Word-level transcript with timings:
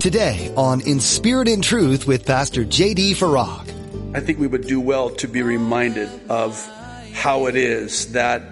Today 0.00 0.54
on 0.56 0.80
In 0.82 1.00
Spirit 1.00 1.48
and 1.48 1.62
Truth 1.62 2.06
with 2.06 2.24
Pastor 2.24 2.64
J.D. 2.64 3.14
Farag. 3.14 3.68
I 4.14 4.20
think 4.20 4.38
we 4.38 4.46
would 4.46 4.68
do 4.68 4.80
well 4.80 5.10
to 5.10 5.26
be 5.26 5.42
reminded 5.42 6.08
of 6.30 6.64
how 7.12 7.46
it 7.46 7.56
is 7.56 8.12
that 8.12 8.42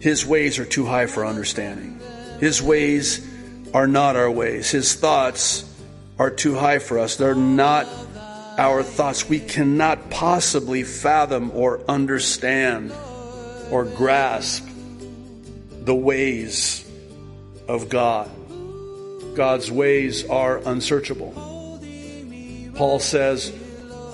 His 0.00 0.24
ways 0.24 0.58
are 0.58 0.64
too 0.64 0.86
high 0.86 1.04
for 1.04 1.26
understanding. 1.26 2.00
His 2.40 2.62
ways 2.62 3.28
are 3.74 3.86
not 3.86 4.16
our 4.16 4.30
ways. 4.30 4.70
His 4.70 4.94
thoughts 4.94 5.70
are 6.18 6.30
too 6.30 6.54
high 6.54 6.78
for 6.78 6.98
us. 6.98 7.16
They're 7.16 7.34
not 7.34 7.86
our 8.56 8.82
thoughts. 8.82 9.28
We 9.28 9.40
cannot 9.40 10.08
possibly 10.08 10.82
fathom 10.82 11.50
or 11.52 11.82
understand 11.90 12.90
or 13.70 13.84
grasp 13.84 14.66
the 15.82 15.94
ways 15.94 16.90
of 17.68 17.90
God. 17.90 18.30
God's 19.38 19.70
ways 19.70 20.28
are 20.28 20.58
unsearchable. 20.66 21.30
Paul 22.74 22.98
says, 22.98 23.52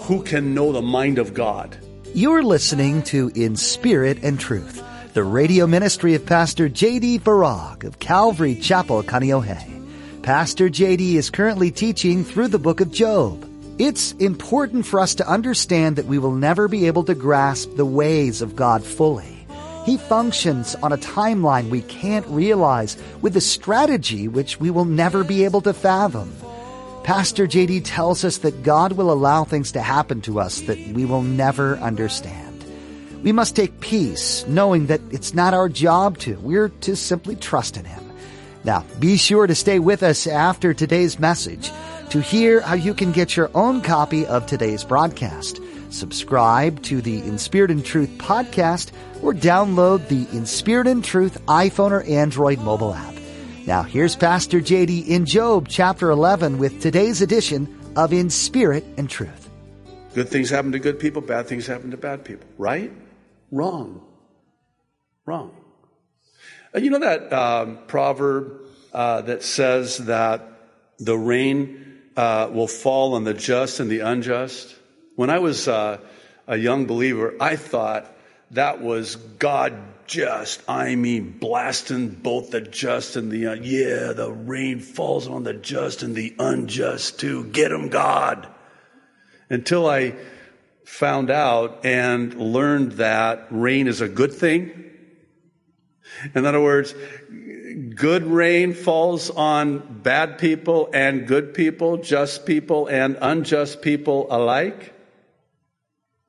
Who 0.02 0.22
can 0.22 0.52
know 0.52 0.70
the 0.70 0.82
mind 0.82 1.18
of 1.18 1.32
God? 1.32 1.78
You're 2.12 2.42
listening 2.42 3.02
to 3.04 3.32
In 3.34 3.56
Spirit 3.56 4.18
and 4.22 4.38
Truth, 4.38 4.82
the 5.14 5.24
radio 5.24 5.66
ministry 5.66 6.14
of 6.14 6.26
Pastor 6.26 6.68
J.D. 6.68 7.20
Farag 7.20 7.84
of 7.84 7.98
Calvary 8.00 8.54
Chapel, 8.54 9.02
Kaneohe. 9.02 10.22
Pastor 10.22 10.68
J.D. 10.68 11.16
is 11.16 11.30
currently 11.30 11.70
teaching 11.70 12.22
through 12.22 12.48
the 12.48 12.58
book 12.58 12.82
of 12.82 12.92
Job. 12.92 13.50
It's 13.78 14.12
important 14.12 14.84
for 14.84 15.00
us 15.00 15.14
to 15.14 15.26
understand 15.26 15.96
that 15.96 16.04
we 16.04 16.18
will 16.18 16.34
never 16.34 16.68
be 16.68 16.86
able 16.86 17.04
to 17.04 17.14
grasp 17.14 17.76
the 17.76 17.86
ways 17.86 18.42
of 18.42 18.54
God 18.54 18.84
fully. 18.84 19.33
He 19.84 19.98
functions 19.98 20.74
on 20.76 20.92
a 20.92 20.98
timeline 20.98 21.68
we 21.68 21.82
can't 21.82 22.26
realize 22.28 22.96
with 23.20 23.36
a 23.36 23.40
strategy 23.40 24.28
which 24.28 24.58
we 24.58 24.70
will 24.70 24.86
never 24.86 25.24
be 25.24 25.44
able 25.44 25.60
to 25.62 25.74
fathom. 25.74 26.34
Pastor 27.02 27.46
JD 27.46 27.82
tells 27.84 28.24
us 28.24 28.38
that 28.38 28.62
God 28.62 28.92
will 28.92 29.12
allow 29.12 29.44
things 29.44 29.72
to 29.72 29.82
happen 29.82 30.22
to 30.22 30.40
us 30.40 30.62
that 30.62 30.78
we 30.94 31.04
will 31.04 31.20
never 31.20 31.76
understand. 31.76 32.64
We 33.22 33.32
must 33.32 33.56
take 33.56 33.80
peace 33.80 34.46
knowing 34.46 34.86
that 34.86 35.02
it's 35.10 35.34
not 35.34 35.52
our 35.52 35.68
job 35.68 36.16
to. 36.20 36.36
We're 36.40 36.70
to 36.70 36.96
simply 36.96 37.36
trust 37.36 37.76
in 37.76 37.84
Him. 37.84 38.02
Now, 38.64 38.86
be 38.98 39.18
sure 39.18 39.46
to 39.46 39.54
stay 39.54 39.78
with 39.78 40.02
us 40.02 40.26
after 40.26 40.72
today's 40.72 41.18
message 41.18 41.70
to 42.08 42.20
hear 42.20 42.62
how 42.62 42.74
you 42.74 42.94
can 42.94 43.12
get 43.12 43.36
your 43.36 43.50
own 43.54 43.82
copy 43.82 44.24
of 44.24 44.46
today's 44.46 44.84
broadcast. 44.84 45.60
Subscribe 45.94 46.82
to 46.82 47.00
the 47.00 47.20
In 47.20 47.38
Spirit 47.38 47.70
and 47.70 47.84
Truth 47.84 48.10
podcast 48.18 48.90
or 49.22 49.32
download 49.32 50.08
the 50.08 50.26
In 50.36 50.44
Spirit 50.44 50.88
and 50.88 51.04
Truth 51.04 51.40
iPhone 51.46 51.92
or 51.92 52.02
Android 52.02 52.58
mobile 52.58 52.92
app. 52.92 53.14
Now 53.64 53.84
here's 53.84 54.16
Pastor 54.16 54.60
JD 54.60 55.06
in 55.06 55.24
Job 55.24 55.68
chapter 55.68 56.10
11 56.10 56.58
with 56.58 56.82
today's 56.82 57.22
edition 57.22 57.92
of 57.94 58.12
In 58.12 58.28
Spirit 58.28 58.84
and 58.96 59.08
Truth. 59.08 59.48
Good 60.14 60.28
things 60.28 60.50
happen 60.50 60.72
to 60.72 60.80
good 60.80 60.98
people, 60.98 61.22
bad 61.22 61.46
things 61.46 61.66
happen 61.66 61.92
to 61.92 61.96
bad 61.96 62.24
people. 62.24 62.46
Right? 62.58 62.92
Wrong. 63.52 64.04
Wrong. 65.24 65.52
You 66.74 66.90
know 66.90 66.98
that 66.98 67.32
um, 67.32 67.78
proverb 67.86 68.62
uh, 68.92 69.22
that 69.22 69.44
says 69.44 69.98
that 69.98 70.42
the 70.98 71.16
rain 71.16 72.02
uh, 72.16 72.50
will 72.52 72.66
fall 72.66 73.14
on 73.14 73.22
the 73.22 73.34
just 73.34 73.78
and 73.78 73.88
the 73.88 74.00
unjust? 74.00 74.74
When 75.16 75.30
I 75.30 75.38
was 75.38 75.68
uh, 75.68 75.98
a 76.46 76.56
young 76.56 76.86
believer, 76.86 77.34
I 77.40 77.56
thought 77.56 78.10
that 78.50 78.80
was 78.80 79.16
God 79.16 79.74
just, 80.06 80.62
I 80.68 80.96
mean, 80.96 81.38
blasting 81.38 82.08
both 82.08 82.50
the 82.50 82.60
just 82.60 83.16
and 83.16 83.30
the, 83.30 83.46
un- 83.46 83.60
yeah, 83.62 84.12
the 84.12 84.30
rain 84.30 84.80
falls 84.80 85.28
on 85.28 85.44
the 85.44 85.54
just 85.54 86.02
and 86.02 86.14
the 86.14 86.34
unjust 86.38 87.20
too. 87.20 87.44
Get 87.44 87.70
them, 87.70 87.88
God. 87.88 88.48
Until 89.48 89.88
I 89.88 90.14
found 90.84 91.30
out 91.30 91.86
and 91.86 92.34
learned 92.34 92.92
that 92.92 93.46
rain 93.50 93.86
is 93.86 94.00
a 94.00 94.08
good 94.08 94.32
thing. 94.32 94.90
In 96.34 96.44
other 96.44 96.60
words, 96.60 96.94
good 97.94 98.24
rain 98.24 98.74
falls 98.74 99.30
on 99.30 100.00
bad 100.02 100.38
people 100.38 100.90
and 100.92 101.26
good 101.26 101.54
people, 101.54 101.98
just 101.98 102.46
people 102.46 102.86
and 102.88 103.16
unjust 103.20 103.80
people 103.80 104.26
alike. 104.30 104.92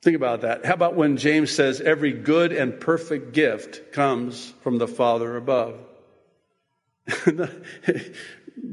Think 0.06 0.18
about 0.18 0.42
that. 0.42 0.64
How 0.64 0.76
about 0.76 0.94
when 0.94 1.18
James 1.18 1.50
says 1.50 1.82
every 1.82 2.12
good 2.12 2.52
and 2.52 2.80
perfect 2.80 3.34
gift 3.34 3.92
comes 3.92 4.54
from 4.62 4.78
the 4.78 4.88
Father 4.88 5.36
above? 5.36 5.80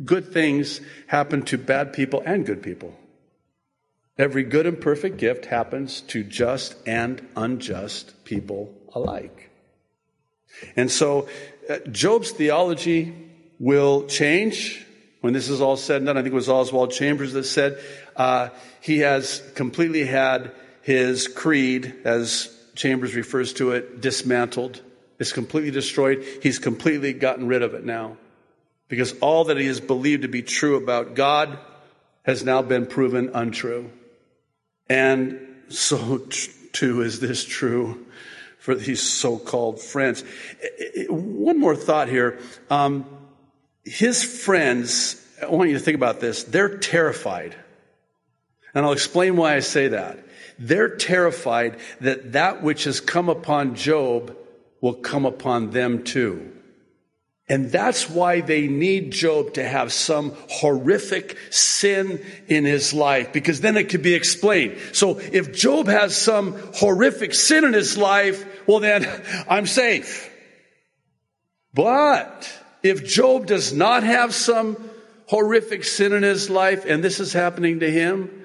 good 0.04 0.31
things 0.31 0.82
happen 1.06 1.41
to 1.47 1.56
bad 1.56 1.94
people 1.94 2.22
and 2.26 2.44
good 2.44 2.62
people. 2.62 2.94
Every 4.19 4.43
good 4.43 4.66
and 4.66 4.78
perfect 4.78 5.16
gift 5.16 5.47
happens 5.47 6.03
to 6.09 6.22
just 6.22 6.76
and 6.87 7.26
unjust 7.34 8.26
people 8.26 8.75
alike. 8.93 9.49
And 10.76 10.91
so 10.91 11.28
uh, 11.66 11.78
Job's 11.91 12.32
theology 12.32 13.14
will 13.59 14.04
change 14.04 14.84
when 15.22 15.32
this 15.32 15.49
is 15.49 15.62
all 15.62 15.78
said 15.78 15.97
and 15.97 16.06
done. 16.06 16.19
I 16.19 16.20
think 16.20 16.34
it 16.34 16.37
was 16.37 16.50
Oswald 16.50 16.91
Chambers 16.91 17.32
that 17.32 17.44
said 17.44 17.78
uh, 18.16 18.50
he 18.82 18.99
has 18.99 19.43
completely 19.54 20.04
had 20.04 20.53
his 20.82 21.28
creed, 21.28 21.94
as 22.04 22.54
Chambers 22.75 23.15
refers 23.15 23.53
to 23.54 23.72
it, 23.72 24.00
dismantled. 24.00 24.81
It's 25.19 25.32
completely 25.32 25.70
destroyed. 25.70 26.25
He's 26.43 26.59
completely 26.59 27.12
gotten 27.12 27.47
rid 27.47 27.62
of 27.62 27.75
it 27.75 27.84
now. 27.84 28.16
Because 28.88 29.19
all 29.20 29.44
that 29.44 29.56
he 29.56 29.66
has 29.66 29.81
believed 29.81 30.22
to 30.22 30.28
be 30.28 30.43
true 30.43 30.76
about 30.76 31.15
God 31.15 31.59
has 32.25 32.44
now 32.44 32.62
been 32.62 32.87
proven 32.87 33.31
untrue. 33.34 33.91
And 34.88 35.41
so 35.69 36.19
too 36.72 37.03
is 37.03 37.20
this 37.20 37.44
true 37.44 38.06
for 38.59 38.75
these 38.75 39.03
so-called 39.03 39.81
friends. 39.81 40.25
One 41.09 41.59
more 41.59 41.76
thought 41.76 42.09
here. 42.09 42.38
Um, 42.70 43.06
his 43.84 44.22
friends, 44.22 45.25
I 45.43 45.47
want 45.47 45.70
you 45.70 45.76
to 45.76 45.82
think 45.82 45.97
about 45.97 46.20
this, 46.20 46.44
they're 46.44 46.78
terrified. 46.78 47.56
And 48.75 48.84
I'll 48.87 48.93
explain 48.93 49.37
why 49.37 49.56
I 49.56 49.60
say 49.60 49.88
that. 49.88 50.19
They're 50.58 50.96
terrified 50.96 51.78
that 52.00 52.32
that 52.32 52.62
which 52.62 52.84
has 52.84 53.00
come 53.00 53.28
upon 53.28 53.74
Job 53.74 54.36
will 54.80 54.94
come 54.94 55.24
upon 55.24 55.70
them 55.70 56.04
too. 56.04 56.52
And 57.48 57.70
that's 57.70 58.08
why 58.08 58.40
they 58.40 58.66
need 58.66 59.10
Job 59.10 59.54
to 59.54 59.64
have 59.64 59.92
some 59.92 60.32
horrific 60.48 61.36
sin 61.50 62.24
in 62.46 62.64
his 62.64 62.94
life, 62.94 63.32
because 63.32 63.60
then 63.60 63.76
it 63.76 63.88
could 63.88 64.02
be 64.02 64.14
explained. 64.14 64.78
So 64.92 65.18
if 65.18 65.54
Job 65.54 65.86
has 65.86 66.16
some 66.16 66.54
horrific 66.74 67.34
sin 67.34 67.64
in 67.64 67.72
his 67.72 67.98
life, 67.98 68.46
well 68.66 68.80
then 68.80 69.06
I'm 69.48 69.66
safe. 69.66 70.30
But 71.74 72.50
if 72.82 73.06
Job 73.06 73.46
does 73.46 73.72
not 73.72 74.02
have 74.02 74.34
some 74.34 74.76
horrific 75.26 75.84
sin 75.84 76.12
in 76.12 76.22
his 76.22 76.48
life, 76.48 76.84
and 76.86 77.02
this 77.02 77.20
is 77.20 77.32
happening 77.32 77.80
to 77.80 77.90
him, 77.90 78.41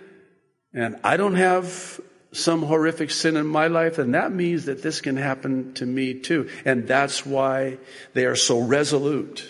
and 0.78 0.96
I 1.04 1.18
don't 1.18 1.34
have 1.34 2.00
some 2.32 2.62
horrific 2.62 3.10
sin 3.10 3.36
in 3.36 3.48
my 3.48 3.66
life, 3.66 3.96
then 3.96 4.12
that 4.12 4.32
means 4.32 4.66
that 4.66 4.84
this 4.84 5.02
can 5.02 5.18
happen 5.18 5.74
to 5.74 5.88
me 5.88 6.14
too. 6.14 6.52
And 6.66 6.88
that's 6.88 7.26
why 7.26 7.80
they 8.14 8.26
are 8.26 8.36
so 8.36 8.60
resolute 8.60 9.44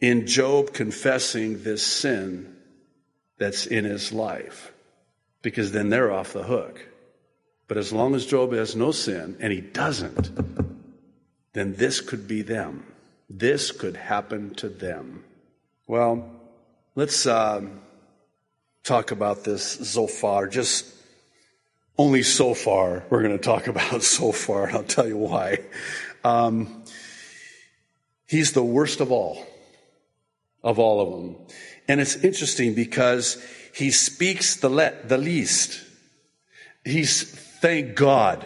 in 0.00 0.26
Job 0.26 0.72
confessing 0.72 1.62
this 1.62 1.86
sin 1.86 2.56
that's 3.38 3.66
in 3.66 3.84
his 3.84 4.12
life. 4.12 4.72
Because 5.42 5.70
then 5.70 5.90
they're 5.90 6.10
off 6.10 6.32
the 6.32 6.42
hook. 6.42 6.84
But 7.68 7.76
as 7.76 7.92
long 7.92 8.16
as 8.16 8.26
Job 8.26 8.52
has 8.52 8.74
no 8.74 8.90
sin, 8.90 9.36
and 9.38 9.52
he 9.52 9.60
doesn't, 9.60 10.28
then 11.52 11.74
this 11.76 12.00
could 12.00 12.26
be 12.26 12.42
them. 12.42 12.84
This 13.30 13.70
could 13.70 13.96
happen 13.96 14.56
to 14.56 14.68
them. 14.68 15.22
Well, 15.86 16.28
let's. 16.96 17.28
Um, 17.28 17.82
talk 18.86 19.10
about 19.10 19.42
this 19.44 19.90
so 19.90 20.06
far. 20.06 20.46
Just 20.46 20.86
only 21.98 22.22
so 22.22 22.54
far 22.54 23.04
we're 23.10 23.22
going 23.22 23.36
to 23.36 23.42
talk 23.42 23.66
about 23.74 24.02
so 24.02 24.32
far, 24.32 24.66
and 24.66 24.76
I'll 24.76 24.84
tell 24.84 25.06
you 25.06 25.16
why. 25.16 25.58
Um, 26.24 26.84
he's 28.26 28.52
the 28.52 28.62
worst 28.62 29.00
of 29.00 29.12
all, 29.12 29.44
of 30.62 30.78
all 30.78 31.00
of 31.00 31.10
them. 31.10 31.36
And 31.88 32.00
it's 32.00 32.16
interesting 32.16 32.74
because 32.74 33.44
he 33.74 33.90
speaks 33.90 34.56
the, 34.56 34.68
le- 34.68 34.94
the 35.04 35.18
least. 35.18 35.82
He's, 36.84 37.22
thank 37.22 37.94
God, 37.94 38.44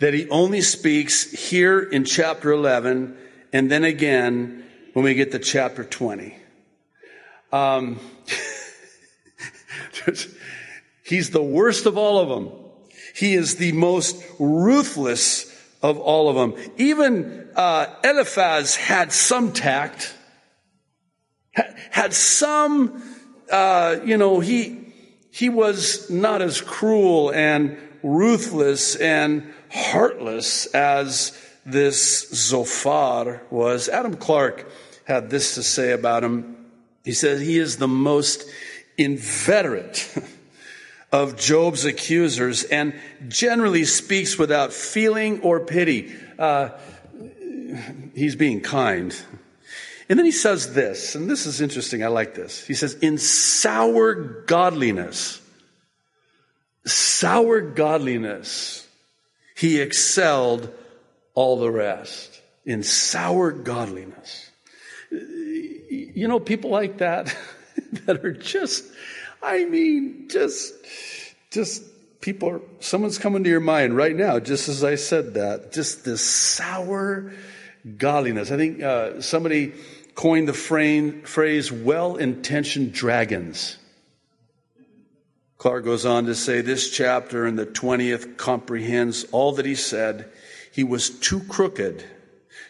that 0.00 0.14
he 0.14 0.28
only 0.28 0.60
speaks 0.60 1.30
here 1.30 1.80
in 1.80 2.04
chapter 2.04 2.52
11 2.52 3.16
and 3.52 3.70
then 3.70 3.84
again 3.84 4.64
when 4.92 5.04
we 5.04 5.14
get 5.14 5.32
to 5.32 5.38
chapter 5.38 5.84
20. 5.84 6.36
Um, 7.52 7.98
He's 11.04 11.30
the 11.30 11.42
worst 11.42 11.86
of 11.86 11.98
all 11.98 12.18
of 12.18 12.28
them. 12.28 12.50
He 13.14 13.34
is 13.34 13.56
the 13.56 13.72
most 13.72 14.22
ruthless 14.38 15.50
of 15.82 15.98
all 15.98 16.28
of 16.28 16.36
them. 16.36 16.72
Even 16.78 17.48
uh, 17.54 17.86
Eliphaz 18.02 18.74
had 18.74 19.12
some 19.12 19.52
tact. 19.52 20.14
had 21.90 22.12
some, 22.12 23.02
uh, 23.50 23.96
you 24.04 24.16
know, 24.16 24.40
he, 24.40 24.92
he 25.30 25.48
was 25.48 26.10
not 26.10 26.42
as 26.42 26.60
cruel 26.60 27.30
and 27.30 27.76
ruthless 28.02 28.96
and 28.96 29.52
heartless 29.70 30.66
as 30.66 31.38
this 31.66 32.28
Zophar 32.30 33.42
was. 33.50 33.88
Adam 33.88 34.16
Clarke 34.16 34.70
had 35.04 35.30
this 35.30 35.54
to 35.54 35.62
say 35.62 35.92
about 35.92 36.24
him. 36.24 36.56
He 37.04 37.12
said 37.12 37.40
he 37.40 37.58
is 37.58 37.76
the 37.76 37.88
most 37.88 38.44
inveterate 38.96 40.12
of 41.12 41.36
Job's 41.36 41.84
accusers 41.84 42.64
and 42.64 42.94
generally 43.28 43.84
speaks 43.84 44.38
without 44.38 44.72
feeling 44.72 45.40
or 45.42 45.60
pity. 45.60 46.12
Uh, 46.38 46.70
he's 48.14 48.36
being 48.36 48.60
kind. 48.60 49.14
And 50.08 50.18
then 50.18 50.26
he 50.26 50.32
says 50.32 50.74
this, 50.74 51.14
and 51.14 51.30
this 51.30 51.46
is 51.46 51.60
interesting. 51.60 52.04
I 52.04 52.08
like 52.08 52.34
this. 52.34 52.66
He 52.66 52.74
says, 52.74 52.94
in 52.94 53.16
sour 53.16 54.14
godliness, 54.14 55.40
sour 56.84 57.60
godliness, 57.60 58.86
he 59.56 59.80
excelled 59.80 60.72
all 61.34 61.58
the 61.58 61.70
rest. 61.70 62.40
In 62.66 62.82
sour 62.82 63.50
godliness. 63.52 64.50
You 65.10 66.28
know, 66.28 66.40
people 66.40 66.70
like 66.70 66.98
that, 66.98 67.34
that 68.06 68.24
are 68.24 68.32
just, 68.32 68.84
I 69.42 69.64
mean, 69.64 70.28
just, 70.28 70.74
just 71.50 71.82
people 72.20 72.48
are, 72.48 72.60
someone's 72.80 73.18
coming 73.18 73.44
to 73.44 73.50
your 73.50 73.60
mind 73.60 73.96
right 73.96 74.16
now, 74.16 74.38
just 74.38 74.68
as 74.68 74.82
I 74.82 74.94
said 74.94 75.34
that. 75.34 75.72
Just 75.72 76.04
this 76.04 76.24
sour 76.24 77.32
godliness. 77.98 78.50
I 78.50 78.56
think 78.56 78.82
uh, 78.82 79.20
somebody 79.20 79.74
coined 80.14 80.48
the 80.48 80.54
frame, 80.54 81.22
phrase 81.22 81.70
well 81.70 82.16
intentioned 82.16 82.92
dragons. 82.92 83.78
Clarke 85.58 85.84
goes 85.84 86.04
on 86.04 86.26
to 86.26 86.34
say 86.34 86.60
this 86.60 86.90
chapter 86.90 87.46
in 87.46 87.56
the 87.56 87.66
20th 87.66 88.36
comprehends 88.36 89.24
all 89.32 89.52
that 89.52 89.64
he 89.64 89.74
said. 89.74 90.30
He 90.72 90.84
was 90.84 91.08
too 91.08 91.40
crooked 91.40 92.04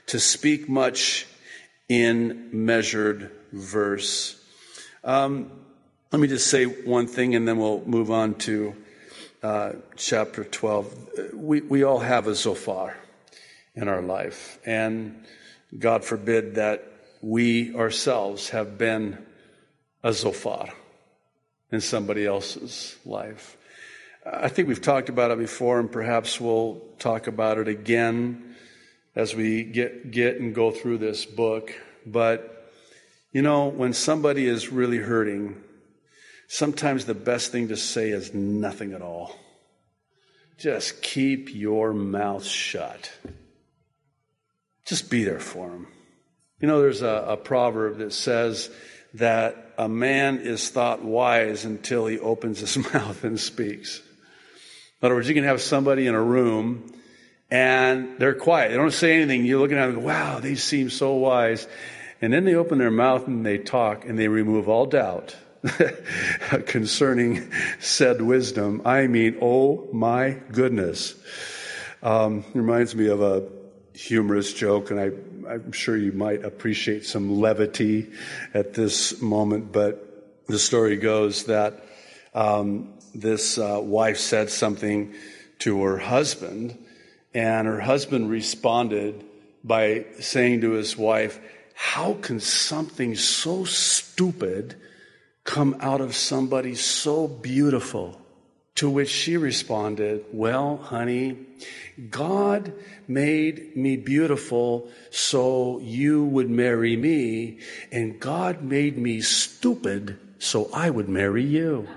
to 0.06 0.20
speak 0.20 0.68
much 0.68 1.26
in 1.88 2.50
measured 2.52 3.30
verse. 3.52 4.40
Um, 5.04 5.50
let 6.12 6.18
me 6.18 6.28
just 6.28 6.46
say 6.46 6.64
one 6.64 7.06
thing 7.06 7.34
and 7.34 7.46
then 7.46 7.58
we'll 7.58 7.84
move 7.84 8.10
on 8.10 8.36
to 8.36 8.74
uh, 9.42 9.72
chapter 9.96 10.44
12. 10.44 11.34
We, 11.34 11.60
we 11.60 11.82
all 11.82 11.98
have 11.98 12.26
a 12.26 12.34
Zophar 12.34 12.96
in 13.74 13.88
our 13.88 14.00
life. 14.00 14.58
And 14.64 15.26
God 15.78 16.04
forbid 16.04 16.54
that 16.54 16.90
we 17.20 17.74
ourselves 17.76 18.48
have 18.50 18.78
been 18.78 19.18
a 20.02 20.14
Zophar 20.14 20.70
in 21.70 21.82
somebody 21.82 22.24
else's 22.24 22.96
life. 23.04 23.58
I 24.24 24.48
think 24.48 24.68
we've 24.68 24.80
talked 24.80 25.10
about 25.10 25.32
it 25.32 25.38
before, 25.38 25.80
and 25.80 25.92
perhaps 25.92 26.40
we'll 26.40 26.80
talk 26.98 27.26
about 27.26 27.58
it 27.58 27.68
again 27.68 28.54
as 29.14 29.34
we 29.34 29.64
get, 29.64 30.10
get 30.10 30.40
and 30.40 30.54
go 30.54 30.70
through 30.70 30.98
this 30.98 31.26
book. 31.26 31.74
But, 32.06 32.53
you 33.34 33.42
know, 33.42 33.66
when 33.66 33.92
somebody 33.92 34.46
is 34.46 34.70
really 34.70 34.98
hurting, 34.98 35.60
sometimes 36.46 37.04
the 37.04 37.14
best 37.14 37.50
thing 37.50 37.68
to 37.68 37.76
say 37.76 38.10
is 38.10 38.32
nothing 38.32 38.92
at 38.92 39.02
all. 39.02 39.36
Just 40.56 41.02
keep 41.02 41.52
your 41.52 41.92
mouth 41.92 42.44
shut. 42.44 43.12
Just 44.86 45.10
be 45.10 45.24
there 45.24 45.40
for 45.40 45.68
them. 45.68 45.88
You 46.60 46.68
know, 46.68 46.80
there's 46.80 47.02
a, 47.02 47.26
a 47.30 47.36
proverb 47.36 47.98
that 47.98 48.12
says 48.12 48.70
that 49.14 49.72
a 49.76 49.88
man 49.88 50.38
is 50.38 50.70
thought 50.70 51.04
wise 51.04 51.64
until 51.64 52.06
he 52.06 52.20
opens 52.20 52.60
his 52.60 52.76
mouth 52.94 53.24
and 53.24 53.38
speaks. 53.38 54.00
In 55.02 55.06
other 55.06 55.16
words, 55.16 55.28
you 55.28 55.34
can 55.34 55.42
have 55.42 55.60
somebody 55.60 56.06
in 56.06 56.14
a 56.14 56.22
room 56.22 56.94
and 57.50 58.16
they're 58.20 58.34
quiet. 58.34 58.70
They 58.70 58.76
don't 58.76 58.92
say 58.92 59.16
anything. 59.16 59.44
You're 59.44 59.58
looking 59.58 59.76
at 59.76 59.88
them, 59.88 60.04
wow, 60.04 60.38
they 60.38 60.54
seem 60.54 60.88
so 60.88 61.14
wise. 61.14 61.66
And 62.20 62.32
then 62.32 62.44
they 62.44 62.54
open 62.54 62.78
their 62.78 62.90
mouth 62.90 63.26
and 63.26 63.44
they 63.44 63.58
talk 63.58 64.04
and 64.04 64.18
they 64.18 64.28
remove 64.28 64.68
all 64.68 64.86
doubt 64.86 65.36
concerning 66.66 67.50
said 67.80 68.20
wisdom. 68.22 68.82
I 68.84 69.06
mean, 69.06 69.38
oh 69.40 69.88
my 69.92 70.38
goodness. 70.52 71.14
Um, 72.02 72.44
reminds 72.52 72.94
me 72.94 73.08
of 73.08 73.22
a 73.22 73.48
humorous 73.94 74.52
joke, 74.52 74.90
and 74.90 75.00
I, 75.00 75.04
I'm 75.50 75.72
sure 75.72 75.96
you 75.96 76.12
might 76.12 76.44
appreciate 76.44 77.06
some 77.06 77.40
levity 77.40 78.10
at 78.52 78.74
this 78.74 79.22
moment, 79.22 79.72
but 79.72 80.44
the 80.46 80.58
story 80.58 80.96
goes 80.96 81.44
that 81.44 81.82
um, 82.34 82.92
this 83.14 83.56
uh, 83.56 83.80
wife 83.82 84.18
said 84.18 84.50
something 84.50 85.14
to 85.60 85.82
her 85.84 85.96
husband, 85.96 86.76
and 87.32 87.66
her 87.66 87.80
husband 87.80 88.28
responded 88.28 89.24
by 89.62 90.04
saying 90.20 90.60
to 90.60 90.72
his 90.72 90.96
wife, 90.96 91.40
How 91.74 92.14
can 92.14 92.40
something 92.40 93.16
so 93.16 93.64
stupid 93.64 94.76
come 95.42 95.76
out 95.80 96.00
of 96.00 96.14
somebody 96.14 96.74
so 96.74 97.28
beautiful? 97.28 98.20
To 98.76 98.90
which 98.90 99.08
she 99.08 99.36
responded, 99.36 100.24
Well, 100.32 100.78
honey, 100.78 101.36
God 102.10 102.72
made 103.06 103.76
me 103.76 103.96
beautiful 103.96 104.90
so 105.10 105.78
you 105.78 106.24
would 106.24 106.50
marry 106.50 106.96
me, 106.96 107.58
and 107.92 108.18
God 108.18 108.62
made 108.62 108.98
me 108.98 109.20
stupid 109.20 110.18
so 110.38 110.70
I 110.72 110.90
would 110.90 111.08
marry 111.08 111.44
you. 111.44 111.88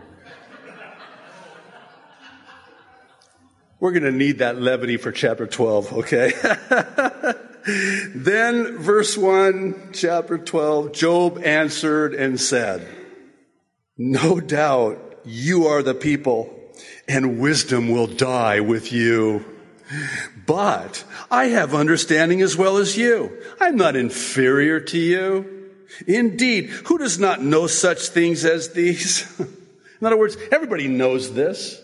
We're 3.80 3.92
going 3.92 4.04
to 4.04 4.12
need 4.12 4.40
that 4.40 4.60
levity 4.60 4.98
for 4.98 5.12
chapter 5.12 5.46
12, 5.46 5.94
okay? 5.94 7.34
then, 7.68 8.78
verse 8.78 9.18
1, 9.18 9.90
chapter 9.92 10.38
12, 10.38 10.94
Job 10.94 11.42
answered 11.44 12.14
and 12.14 12.40
said, 12.40 12.88
No 13.98 14.40
doubt 14.40 15.22
you 15.26 15.68
are 15.68 15.84
the 15.84 15.94
people, 15.94 16.54
and 17.10 17.40
wisdom 17.40 17.90
will 17.90 18.08
die 18.08 18.62
with 18.62 18.94
you. 18.94 19.44
But 20.46 21.04
I 21.30 21.46
have 21.46 21.76
understanding 21.76 22.42
as 22.42 22.56
well 22.56 22.78
as 22.78 22.98
you. 22.98 23.38
I'm 23.60 23.76
not 23.76 23.98
inferior 23.98 24.80
to 24.80 24.98
you. 24.98 25.72
Indeed, 26.06 26.70
who 26.70 26.98
does 26.98 27.20
not 27.20 27.42
know 27.42 27.68
such 27.68 28.08
things 28.10 28.46
as 28.46 28.72
these? 28.72 29.40
In 30.00 30.08
other 30.08 30.18
words, 30.18 30.38
everybody 30.52 30.88
knows 30.88 31.34
this. 31.34 31.82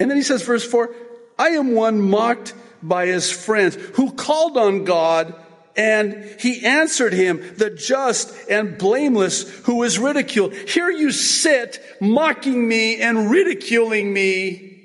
And 0.00 0.10
then 0.10 0.16
he 0.16 0.22
says, 0.24 0.42
verse 0.42 0.64
4 0.64 0.92
I 1.38 1.50
am 1.50 1.72
one 1.72 2.00
mocked 2.00 2.54
by 2.82 3.06
his 3.06 3.30
friends 3.30 3.74
who 3.94 4.12
called 4.12 4.56
on 4.56 4.84
God 4.84 5.34
and 5.76 6.28
he 6.40 6.66
answered 6.66 7.12
him, 7.12 7.54
the 7.56 7.70
just 7.70 8.34
and 8.50 8.76
blameless 8.76 9.48
who 9.60 9.84
is 9.84 9.98
ridiculed. 9.98 10.52
Here 10.52 10.90
you 10.90 11.12
sit 11.12 11.80
mocking 12.00 12.66
me 12.66 13.00
and 13.00 13.30
ridiculing 13.30 14.12
me 14.12 14.82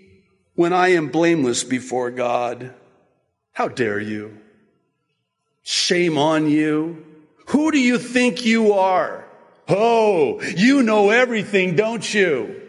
when 0.53 0.71
I 0.71 0.89
am 0.89 1.09
blameless 1.09 1.63
before 1.63 2.11
God. 2.11 2.75
How 3.53 3.69
dare 3.69 3.99
you? 3.99 4.37
Shame 5.63 6.17
on 6.17 6.47
you. 6.47 7.03
Who 7.47 7.71
do 7.71 7.79
you 7.79 7.97
think 7.97 8.45
you 8.45 8.73
are? 8.73 9.25
Oh, 9.67 10.41
you 10.41 10.83
know 10.83 11.09
everything, 11.09 11.75
don't 11.75 12.13
you? 12.13 12.61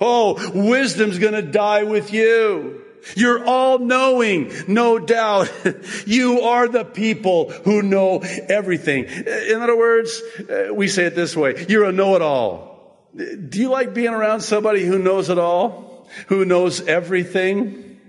Oh, 0.00 0.52
wisdom's 0.54 1.18
gonna 1.18 1.42
die 1.42 1.82
with 1.84 2.12
you. 2.12 2.81
You're 3.16 3.44
all 3.44 3.78
knowing, 3.78 4.52
no 4.68 4.98
doubt. 4.98 5.52
you 6.06 6.42
are 6.42 6.68
the 6.68 6.84
people 6.84 7.50
who 7.50 7.82
know 7.82 8.18
everything. 8.18 9.04
In 9.04 9.60
other 9.60 9.76
words, 9.76 10.22
uh, 10.38 10.74
we 10.74 10.88
say 10.88 11.04
it 11.04 11.14
this 11.14 11.36
way. 11.36 11.66
You're 11.68 11.84
a 11.84 11.92
know-it-all. 11.92 12.70
Do 13.14 13.60
you 13.60 13.68
like 13.68 13.92
being 13.92 14.14
around 14.14 14.40
somebody 14.40 14.84
who 14.84 14.98
knows 14.98 15.28
it 15.28 15.38
all? 15.38 15.92
who 16.28 16.44
knows 16.44 16.86
everything. 16.86 18.00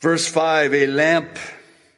Verse 0.00 0.28
5 0.28 0.74
A 0.74 0.86
lamp 0.86 1.38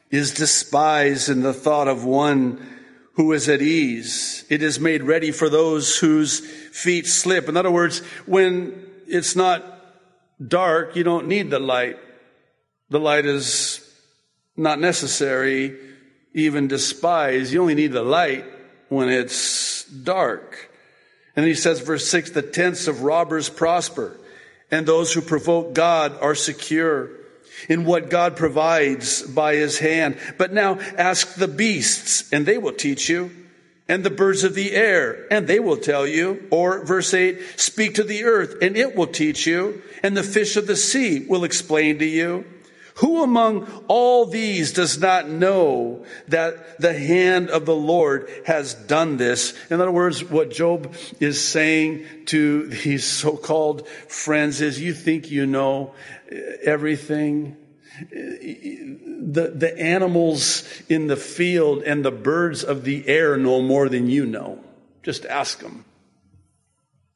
is 0.09 0.33
despised 0.33 1.29
in 1.29 1.41
the 1.41 1.53
thought 1.53 1.87
of 1.87 2.05
one 2.05 2.65
who 3.13 3.31
is 3.31 3.49
at 3.49 3.61
ease. 3.61 4.45
It 4.49 4.61
is 4.61 4.79
made 4.79 5.03
ready 5.03 5.31
for 5.31 5.49
those 5.49 5.97
whose 5.97 6.39
feet 6.39 7.07
slip. 7.07 7.49
In 7.49 7.57
other 7.57 7.71
words, 7.71 7.99
when 8.25 8.85
it's 9.07 9.35
not 9.35 9.74
dark, 10.45 10.95
you 10.95 11.03
don't 11.03 11.27
need 11.27 11.49
the 11.49 11.59
light. 11.59 11.97
The 12.89 12.99
light 12.99 13.25
is 13.25 13.81
not 14.55 14.79
necessary, 14.79 15.77
even 16.33 16.67
despised. 16.67 17.51
You 17.51 17.61
only 17.61 17.75
need 17.75 17.91
the 17.91 18.03
light 18.03 18.45
when 18.89 19.09
it's 19.09 19.83
dark. 19.85 20.69
And 21.35 21.45
he 21.45 21.55
says, 21.55 21.81
verse 21.81 22.07
6 22.07 22.31
the 22.31 22.41
tents 22.41 22.87
of 22.87 23.03
robbers 23.03 23.49
prosper 23.49 24.17
and 24.71 24.85
those 24.85 25.13
who 25.13 25.21
provoke 25.21 25.73
God 25.73 26.17
are 26.21 26.35
secure 26.35 27.11
in 27.69 27.85
what 27.85 28.09
God 28.09 28.35
provides 28.35 29.21
by 29.21 29.55
his 29.55 29.79
hand. 29.79 30.17
But 30.37 30.53
now 30.53 30.79
ask 30.97 31.35
the 31.35 31.47
beasts, 31.47 32.31
and 32.33 32.45
they 32.45 32.57
will 32.57 32.73
teach 32.73 33.09
you, 33.09 33.31
and 33.87 34.03
the 34.03 34.09
birds 34.09 34.43
of 34.43 34.55
the 34.55 34.73
air, 34.73 35.27
and 35.31 35.47
they 35.47 35.59
will 35.59 35.77
tell 35.77 36.07
you. 36.07 36.47
Or 36.49 36.83
verse 36.83 37.13
8, 37.13 37.39
speak 37.59 37.95
to 37.95 38.03
the 38.03 38.23
earth, 38.23 38.55
and 38.61 38.75
it 38.75 38.95
will 38.95 39.07
teach 39.07 39.45
you, 39.45 39.81
and 40.01 40.17
the 40.17 40.23
fish 40.23 40.57
of 40.57 40.67
the 40.67 40.75
sea 40.75 41.25
will 41.27 41.43
explain 41.43 41.99
to 41.99 42.05
you. 42.05 42.45
Who 42.99 43.23
among 43.23 43.67
all 43.89 44.25
these 44.25 44.71
does 44.71 44.97
not 44.97 45.27
know 45.27 46.05
that 46.29 46.79
the 46.79 46.93
hand 46.93 47.49
of 47.49 47.65
the 47.65 47.75
Lord 47.75 48.29
has 48.45 48.73
done 48.73 49.17
this? 49.17 49.53
In 49.69 49.81
other 49.81 49.91
words, 49.91 50.23
what 50.23 50.49
Job 50.49 50.95
is 51.19 51.41
saying 51.41 52.05
to 52.27 52.67
these 52.69 53.03
so-called 53.03 53.85
friends 53.87 54.61
is, 54.61 54.79
you 54.79 54.93
think 54.93 55.29
you 55.29 55.45
know 55.45 55.93
everything? 56.63 57.57
The, 58.11 59.53
the 59.55 59.77
animals 59.77 60.63
in 60.89 61.07
the 61.07 61.15
field 61.15 61.83
and 61.83 62.03
the 62.03 62.11
birds 62.11 62.63
of 62.63 62.83
the 62.83 63.07
air 63.07 63.37
know 63.37 63.61
more 63.61 63.89
than 63.89 64.09
you 64.09 64.25
know. 64.25 64.63
Just 65.03 65.25
ask 65.25 65.59
them. 65.59 65.85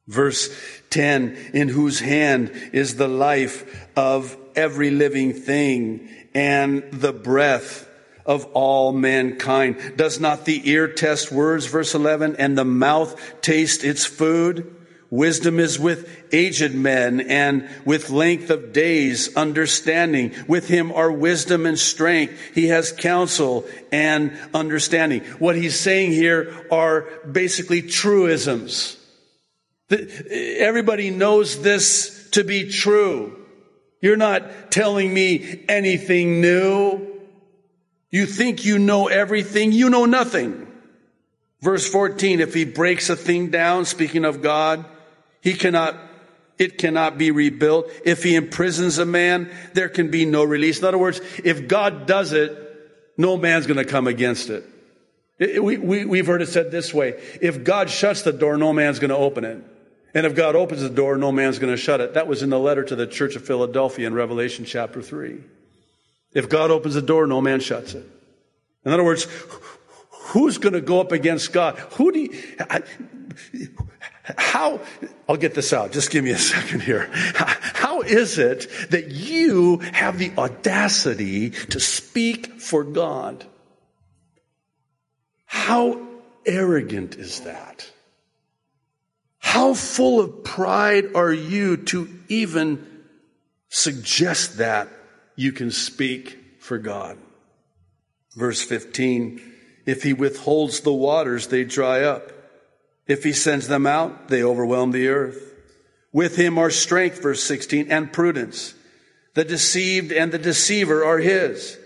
Verse 0.08 0.50
10, 0.90 1.52
in 1.54 1.70
whose 1.70 2.00
hand 2.00 2.52
is 2.74 2.96
the 2.96 3.08
life 3.08 3.88
of 3.96 4.36
every 4.56 4.90
living 4.90 5.34
thing 5.34 6.10
and 6.34 6.84
the 6.92 7.14
breath 7.14 7.88
of 8.26 8.46
all 8.54 8.92
mankind. 8.92 9.94
Does 9.96 10.20
not 10.20 10.46
the 10.46 10.70
ear 10.70 10.88
test 10.88 11.32
words, 11.32 11.66
verse 11.66 11.96
11, 11.96 12.36
and 12.38 12.58
the 12.58 12.66
mouth 12.66 13.42
taste 13.42 13.84
its 13.84 14.06
food? 14.06 14.76
Wisdom 15.12 15.60
is 15.60 15.80
with 15.80 16.08
aged 16.32 16.76
men 16.76 17.20
and 17.20 17.68
with 17.84 18.12
length 18.12 18.52
of 18.52 18.74
days 18.74 19.36
understanding. 19.36 20.36
With 20.48 20.68
him 20.68 20.92
are 20.92 21.12
wisdom 21.12 21.66
and 21.66 21.80
strength. 21.80 22.40
He 22.54 22.68
has 22.68 22.92
counsel 22.92 23.66
and 23.92 24.38
understanding. 24.54 25.22
What 25.40 25.56
he's 25.56 25.80
saying 25.80 26.12
here 26.12 26.68
are 26.72 27.08
basically 27.30 27.82
truisms. 27.82 28.98
Everybody 29.90 31.10
knows 31.10 31.62
this 31.64 32.30
to 32.32 32.44
be 32.44 32.70
true. 32.70 33.36
You're 34.02 34.16
not 34.16 34.72
telling 34.72 35.12
me 35.12 35.66
anything 35.68 36.40
new. 36.40 37.08
You 38.12 38.28
think 38.28 38.64
you 38.64 38.78
know 38.78 39.08
everything. 39.08 39.72
You 39.72 39.90
know 39.90 40.06
nothing. 40.06 40.68
Verse 41.62 41.90
14, 41.90 42.40
if 42.40 42.54
he 42.54 42.64
breaks 42.64 43.10
a 43.10 43.16
thing 43.16 43.50
down, 43.50 43.86
speaking 43.86 44.24
of 44.24 44.42
God, 44.42 44.86
he 45.42 45.54
cannot, 45.54 45.96
it 46.58 46.78
cannot 46.78 47.18
be 47.18 47.32
rebuilt. 47.32 47.90
If 48.06 48.24
he 48.24 48.36
imprisons 48.36 48.98
a 48.98 49.06
man, 49.06 49.52
there 49.74 49.90
can 49.90 50.12
be 50.12 50.26
no 50.26 50.44
release. 50.44 50.80
In 50.80 50.86
other 50.86 50.98
words, 50.98 51.22
if 51.44 51.68
God 51.68 52.06
does 52.06 52.34
it, 52.34 52.66
no 53.18 53.38
man's 53.38 53.68
going 53.68 53.78
to 53.78 53.86
come 53.86 54.08
against 54.08 54.50
it. 54.50 54.66
we, 55.40 55.78
we, 55.78 56.06
we've 56.06 56.28
heard 56.28 56.42
it 56.42 56.48
said 56.48 56.72
this 56.72 56.94
way. 56.94 57.22
If 57.42 57.64
God 57.64 57.90
shuts 57.90 58.22
the 58.24 58.34
door, 58.34 58.58
no 58.58 58.74
man's 58.74 59.00
going 59.00 59.10
to 59.10 59.18
open 59.18 59.46
it. 59.46 59.64
And 60.14 60.26
if 60.26 60.36
God 60.36 60.56
opens 60.56 60.82
the 60.82 60.90
door, 60.90 61.18
no 61.18 61.32
man's 61.32 61.60
going 61.60 61.74
to 61.74 61.78
shut 61.78 62.02
it. 62.02 62.16
That 62.16 62.28
was 62.28 62.42
in 62.42 62.50
the 62.50 62.60
letter 62.60 62.84
to 62.84 62.96
the 62.96 63.06
church 63.06 63.36
of 63.36 63.46
Philadelphia 63.46 64.08
in 64.08 64.14
Revelation 64.14 64.66
chapter 64.66 65.02
3. 65.02 65.40
If 66.34 66.50
God 66.50 66.72
opens 66.72 66.96
the 66.96 67.02
door, 67.02 67.28
no 67.28 67.42
man 67.42 67.60
shuts 67.60 67.94
it. 67.94 68.06
In 68.86 68.92
other 68.92 69.04
words, 69.04 69.28
who's 70.12 70.58
going 70.58 70.74
to 70.74 70.82
go 70.82 71.00
up 71.00 71.12
against 71.12 71.54
God? 71.54 71.78
Who 71.94 72.12
do 72.12 72.20
you, 72.20 72.42
I, 72.60 72.82
how, 74.38 74.82
I'll 75.28 75.38
get 75.38 75.56
this 75.56 75.74
out. 75.74 75.92
Just 75.92 76.12
give 76.12 76.24
me 76.24 76.32
a 76.32 76.38
second 76.38 76.82
here. 76.82 77.10
How 77.14 78.02
is 78.02 78.38
it 78.38 78.68
that 78.92 79.12
you 79.12 79.78
have 79.78 80.18
the 80.18 80.32
audacity 80.38 81.52
to 81.52 81.80
speak 81.80 82.62
for 82.62 82.84
God? 82.84 83.46
How 85.46 86.08
arrogant 86.46 87.16
is 87.16 87.42
that? 87.42 87.90
How 89.40 89.74
full 89.74 90.20
of 90.20 90.44
pride 90.44 91.16
are 91.16 91.34
you 91.34 91.78
to 91.78 92.08
even 92.28 92.86
suggest 93.70 94.58
that 94.58 94.90
you 95.36 95.52
can 95.52 95.72
speak 95.72 96.38
for 96.60 96.78
God? 96.78 97.18
Verse 98.36 98.62
15, 98.62 99.42
if 99.86 100.04
he 100.04 100.14
withholds 100.14 100.82
the 100.82 100.94
waters, 100.94 101.48
they 101.48 101.64
dry 101.64 102.04
up. 102.04 102.32
If 103.10 103.24
he 103.24 103.34
sends 103.34 103.68
them 103.68 103.88
out, 103.88 104.28
they 104.28 104.44
overwhelm 104.44 104.92
the 104.92 105.08
earth. 105.08 105.52
With 106.14 106.36
him 106.36 106.60
are 106.60 106.70
strength, 106.70 107.24
verse 107.24 107.44
16, 107.44 107.92
and 107.92 108.14
prudence. 108.14 108.76
The 109.34 109.44
deceived 109.44 110.12
and 110.12 110.32
the 110.32 110.38
deceiver 110.38 111.04
are 111.04 111.18
his. 111.18 111.78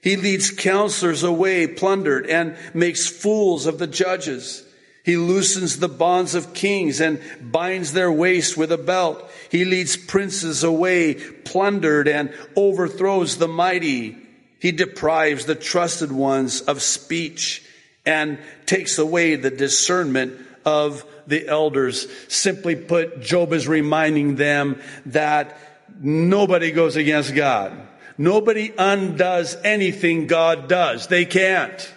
He 0.00 0.14
leads 0.14 0.52
counselors 0.52 1.24
away 1.24 1.66
plundered 1.66 2.26
and 2.26 2.56
makes 2.74 3.08
fools 3.08 3.66
of 3.66 3.78
the 3.78 3.88
judges. 3.88 4.64
He 5.04 5.16
loosens 5.16 5.78
the 5.78 5.88
bonds 5.88 6.36
of 6.36 6.54
kings 6.54 7.00
and 7.00 7.20
binds 7.40 7.92
their 7.92 8.12
waist 8.12 8.56
with 8.56 8.70
a 8.70 8.78
belt. 8.78 9.28
He 9.50 9.64
leads 9.64 9.96
princes 9.96 10.62
away 10.62 11.14
plundered 11.14 12.06
and 12.06 12.32
overthrows 12.54 13.36
the 13.36 13.48
mighty. 13.48 14.16
He 14.60 14.70
deprives 14.70 15.44
the 15.44 15.56
trusted 15.56 16.12
ones 16.12 16.60
of 16.60 16.82
speech 16.82 17.64
and 18.06 18.38
takes 18.66 18.98
away 18.98 19.34
the 19.34 19.50
discernment 19.50 20.47
of 20.64 21.04
the 21.26 21.46
elders. 21.48 22.06
Simply 22.28 22.76
put, 22.76 23.20
Job 23.20 23.52
is 23.52 23.68
reminding 23.68 24.36
them 24.36 24.80
that 25.06 25.58
nobody 26.00 26.70
goes 26.72 26.96
against 26.96 27.34
God. 27.34 27.72
Nobody 28.16 28.72
undoes 28.76 29.56
anything 29.62 30.26
God 30.26 30.68
does. 30.68 31.06
They 31.06 31.24
can't. 31.24 31.94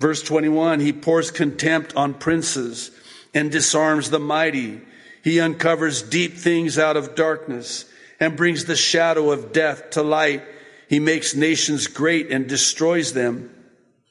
Verse 0.00 0.22
21, 0.22 0.80
he 0.80 0.92
pours 0.92 1.30
contempt 1.30 1.94
on 1.96 2.14
princes 2.14 2.90
and 3.34 3.50
disarms 3.50 4.10
the 4.10 4.20
mighty. 4.20 4.80
He 5.22 5.40
uncovers 5.40 6.02
deep 6.02 6.34
things 6.34 6.78
out 6.78 6.96
of 6.96 7.14
darkness 7.14 7.84
and 8.20 8.36
brings 8.36 8.64
the 8.64 8.76
shadow 8.76 9.30
of 9.30 9.52
death 9.52 9.90
to 9.90 10.02
light. 10.02 10.42
He 10.88 11.00
makes 11.00 11.34
nations 11.34 11.86
great 11.86 12.30
and 12.30 12.48
destroys 12.48 13.12
them. 13.12 13.54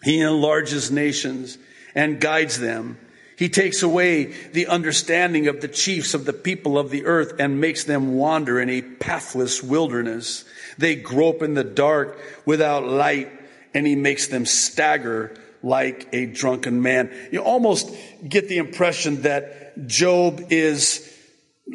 He 0.04 0.20
enlarges 0.20 0.92
nations 0.92 1.58
and 1.98 2.22
guides 2.22 2.60
them. 2.60 2.98
He 3.38 3.50
takes 3.50 3.84
away 3.84 4.26
the 4.54 4.68
understanding 4.68 5.48
of 5.48 5.62
the 5.62 5.68
chiefs 5.68 6.14
of 6.14 6.26
the 6.26 6.34
people 6.34 6.78
of 6.78 6.92
the 6.92 7.06
earth 7.06 7.34
and 7.40 7.60
makes 7.60 7.84
them 7.84 8.16
wander 8.16 8.62
in 8.62 8.70
a 8.70 8.82
pathless 8.82 9.62
wilderness. 9.64 10.46
They 10.78 10.96
grope 10.96 11.42
in 11.42 11.56
the 11.56 11.64
dark 11.64 12.20
without 12.46 12.88
light 12.88 13.32
and 13.74 13.86
he 13.86 13.96
makes 13.96 14.28
them 14.28 14.46
stagger 14.46 15.36
like 15.64 16.08
a 16.14 16.28
drunken 16.28 16.82
man. 16.82 17.12
You 17.32 17.42
almost 17.42 17.92
get 18.28 18.48
the 18.48 18.58
impression 18.58 19.24
that 19.24 19.88
Job 19.88 20.48
is 20.52 21.04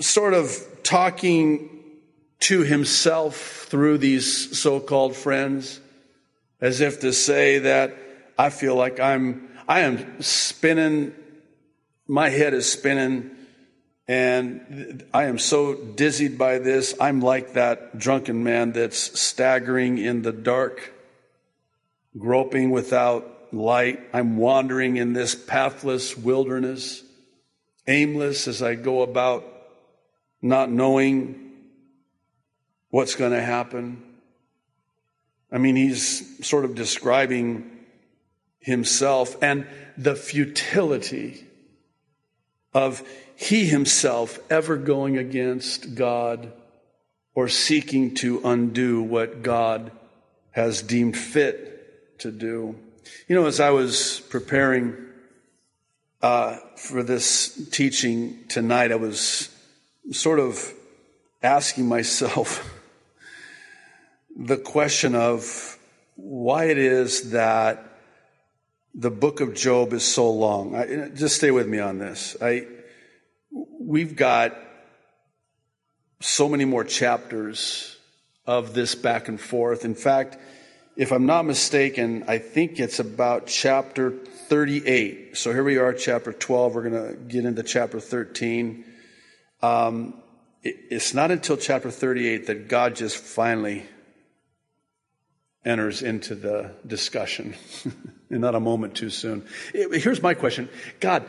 sort 0.00 0.34
of 0.34 0.56
talking 0.84 1.68
to 2.40 2.62
himself 2.62 3.66
through 3.68 3.98
these 3.98 4.58
so-called 4.58 5.16
friends 5.16 5.80
as 6.60 6.80
if 6.80 7.00
to 7.00 7.12
say 7.12 7.58
that 7.58 7.96
I 8.38 8.50
feel 8.50 8.74
like 8.74 9.00
I'm 9.00 9.48
I 9.68 9.80
am 9.80 10.20
spinning, 10.20 11.14
my 12.06 12.28
head 12.28 12.52
is 12.52 12.70
spinning, 12.70 13.30
and 14.08 15.04
I 15.14 15.24
am 15.24 15.38
so 15.38 15.74
dizzied 15.74 16.36
by 16.36 16.58
this. 16.58 16.94
I'm 17.00 17.20
like 17.20 17.54
that 17.54 17.96
drunken 17.98 18.42
man 18.42 18.72
that's 18.72 19.18
staggering 19.18 19.98
in 19.98 20.22
the 20.22 20.32
dark, 20.32 20.92
groping 22.18 22.70
without 22.70 23.54
light. 23.54 24.00
I'm 24.12 24.36
wandering 24.36 24.96
in 24.96 25.12
this 25.12 25.34
pathless 25.34 26.16
wilderness, 26.16 27.02
aimless 27.86 28.48
as 28.48 28.62
I 28.62 28.74
go 28.74 29.02
about, 29.02 29.44
not 30.42 30.70
knowing 30.70 31.52
what's 32.90 33.14
going 33.14 33.32
to 33.32 33.42
happen. 33.42 34.02
I 35.50 35.58
mean, 35.58 35.76
he's 35.76 36.46
sort 36.46 36.64
of 36.64 36.74
describing 36.74 37.71
himself 38.62 39.36
and 39.42 39.66
the 39.96 40.14
futility 40.14 41.46
of 42.72 43.02
he 43.36 43.66
himself 43.66 44.38
ever 44.50 44.76
going 44.76 45.18
against 45.18 45.94
God 45.94 46.52
or 47.34 47.48
seeking 47.48 48.14
to 48.16 48.40
undo 48.44 49.02
what 49.02 49.42
God 49.42 49.90
has 50.52 50.82
deemed 50.82 51.16
fit 51.16 52.18
to 52.20 52.30
do. 52.30 52.76
You 53.26 53.34
know, 53.34 53.46
as 53.46 53.58
I 53.58 53.70
was 53.70 54.20
preparing 54.30 54.96
uh, 56.20 56.56
for 56.76 57.02
this 57.02 57.68
teaching 57.70 58.44
tonight, 58.48 58.92
I 58.92 58.96
was 58.96 59.48
sort 60.12 60.38
of 60.38 60.72
asking 61.42 61.88
myself 61.88 62.78
the 64.36 64.56
question 64.56 65.14
of 65.14 65.78
why 66.16 66.66
it 66.66 66.78
is 66.78 67.32
that 67.32 67.91
the 68.94 69.10
book 69.10 69.40
of 69.40 69.54
Job 69.54 69.92
is 69.92 70.04
so 70.04 70.30
long. 70.30 70.74
I, 70.74 71.08
just 71.08 71.36
stay 71.36 71.50
with 71.50 71.66
me 71.66 71.78
on 71.78 71.98
this. 71.98 72.36
I, 72.40 72.66
we've 73.80 74.16
got 74.16 74.56
so 76.20 76.48
many 76.48 76.64
more 76.64 76.84
chapters 76.84 77.96
of 78.46 78.74
this 78.74 78.94
back 78.94 79.28
and 79.28 79.40
forth. 79.40 79.84
In 79.84 79.94
fact, 79.94 80.36
if 80.96 81.10
I'm 81.10 81.26
not 81.26 81.46
mistaken, 81.46 82.24
I 82.28 82.38
think 82.38 82.78
it's 82.78 82.98
about 82.98 83.46
chapter 83.46 84.10
38. 84.10 85.36
So 85.36 85.52
here 85.52 85.64
we 85.64 85.78
are, 85.78 85.94
chapter 85.94 86.32
12. 86.32 86.74
We're 86.74 86.90
going 86.90 87.08
to 87.08 87.16
get 87.16 87.44
into 87.46 87.62
chapter 87.62 87.98
13. 87.98 88.84
Um, 89.62 90.22
it, 90.62 90.76
it's 90.90 91.14
not 91.14 91.30
until 91.30 91.56
chapter 91.56 91.90
38 91.90 92.46
that 92.48 92.68
God 92.68 92.94
just 92.94 93.16
finally 93.16 93.86
enters 95.64 96.02
into 96.02 96.34
the 96.34 96.72
discussion, 96.86 97.54
and 98.30 98.40
not 98.40 98.54
a 98.54 98.60
moment 98.60 98.96
too 98.96 99.10
soon. 99.10 99.44
Here's 99.72 100.22
my 100.22 100.34
question 100.34 100.68
God, 101.00 101.24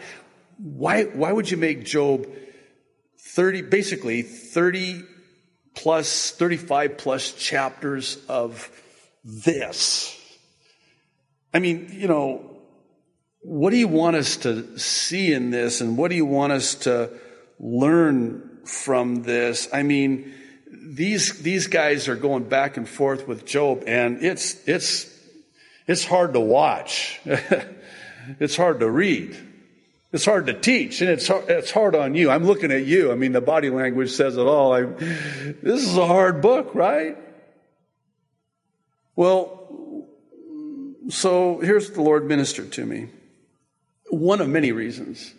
why, 0.57 1.03
why 1.03 1.31
would 1.31 1.49
you 1.49 1.57
make 1.57 1.85
Job 1.85 2.27
30, 3.19 3.63
basically 3.63 4.21
30 4.21 5.03
plus, 5.75 6.31
35 6.31 6.97
plus 6.97 7.31
chapters 7.33 8.17
of 8.27 8.69
this? 9.23 10.19
I 11.53 11.59
mean, 11.59 11.89
you 11.91 12.07
know, 12.07 12.49
what 13.41 13.71
do 13.71 13.77
you 13.77 13.87
want 13.87 14.15
us 14.15 14.37
to 14.37 14.77
see 14.79 15.33
in 15.33 15.51
this 15.51 15.81
and 15.81 15.97
what 15.97 16.09
do 16.09 16.15
you 16.15 16.25
want 16.25 16.53
us 16.53 16.75
to 16.75 17.11
learn 17.59 18.59
from 18.65 19.23
this? 19.23 19.67
I 19.73 19.83
mean, 19.83 20.33
these, 20.73 21.41
these 21.41 21.67
guys 21.67 22.07
are 22.07 22.15
going 22.15 22.43
back 22.43 22.77
and 22.77 22.87
forth 22.87 23.27
with 23.27 23.45
Job 23.45 23.83
and 23.85 24.23
it's, 24.23 24.67
it's, 24.67 25.09
it's 25.87 26.05
hard 26.05 26.33
to 26.33 26.39
watch. 26.39 27.19
it's 28.39 28.55
hard 28.55 28.79
to 28.79 28.89
read. 28.89 29.37
It's 30.11 30.25
hard 30.25 30.47
to 30.47 30.53
teach 30.53 31.01
and 31.01 31.09
it's, 31.09 31.29
it's 31.29 31.71
hard 31.71 31.95
on 31.95 32.15
you. 32.15 32.29
I'm 32.29 32.45
looking 32.45 32.71
at 32.71 32.85
you. 32.85 33.11
I 33.11 33.15
mean, 33.15 33.31
the 33.31 33.41
body 33.41 33.69
language 33.69 34.11
says 34.11 34.37
it 34.37 34.41
all. 34.41 34.73
I, 34.73 34.81
this 34.83 35.85
is 35.87 35.97
a 35.97 36.07
hard 36.07 36.41
book, 36.41 36.73
right? 36.73 37.17
Well, 39.15 40.07
so 41.09 41.59
here's 41.59 41.91
the 41.91 42.01
Lord 42.01 42.25
ministered 42.27 42.71
to 42.73 42.85
me. 42.85 43.09
One 44.09 44.41
of 44.41 44.47
many 44.47 44.71
reasons. 44.71 45.33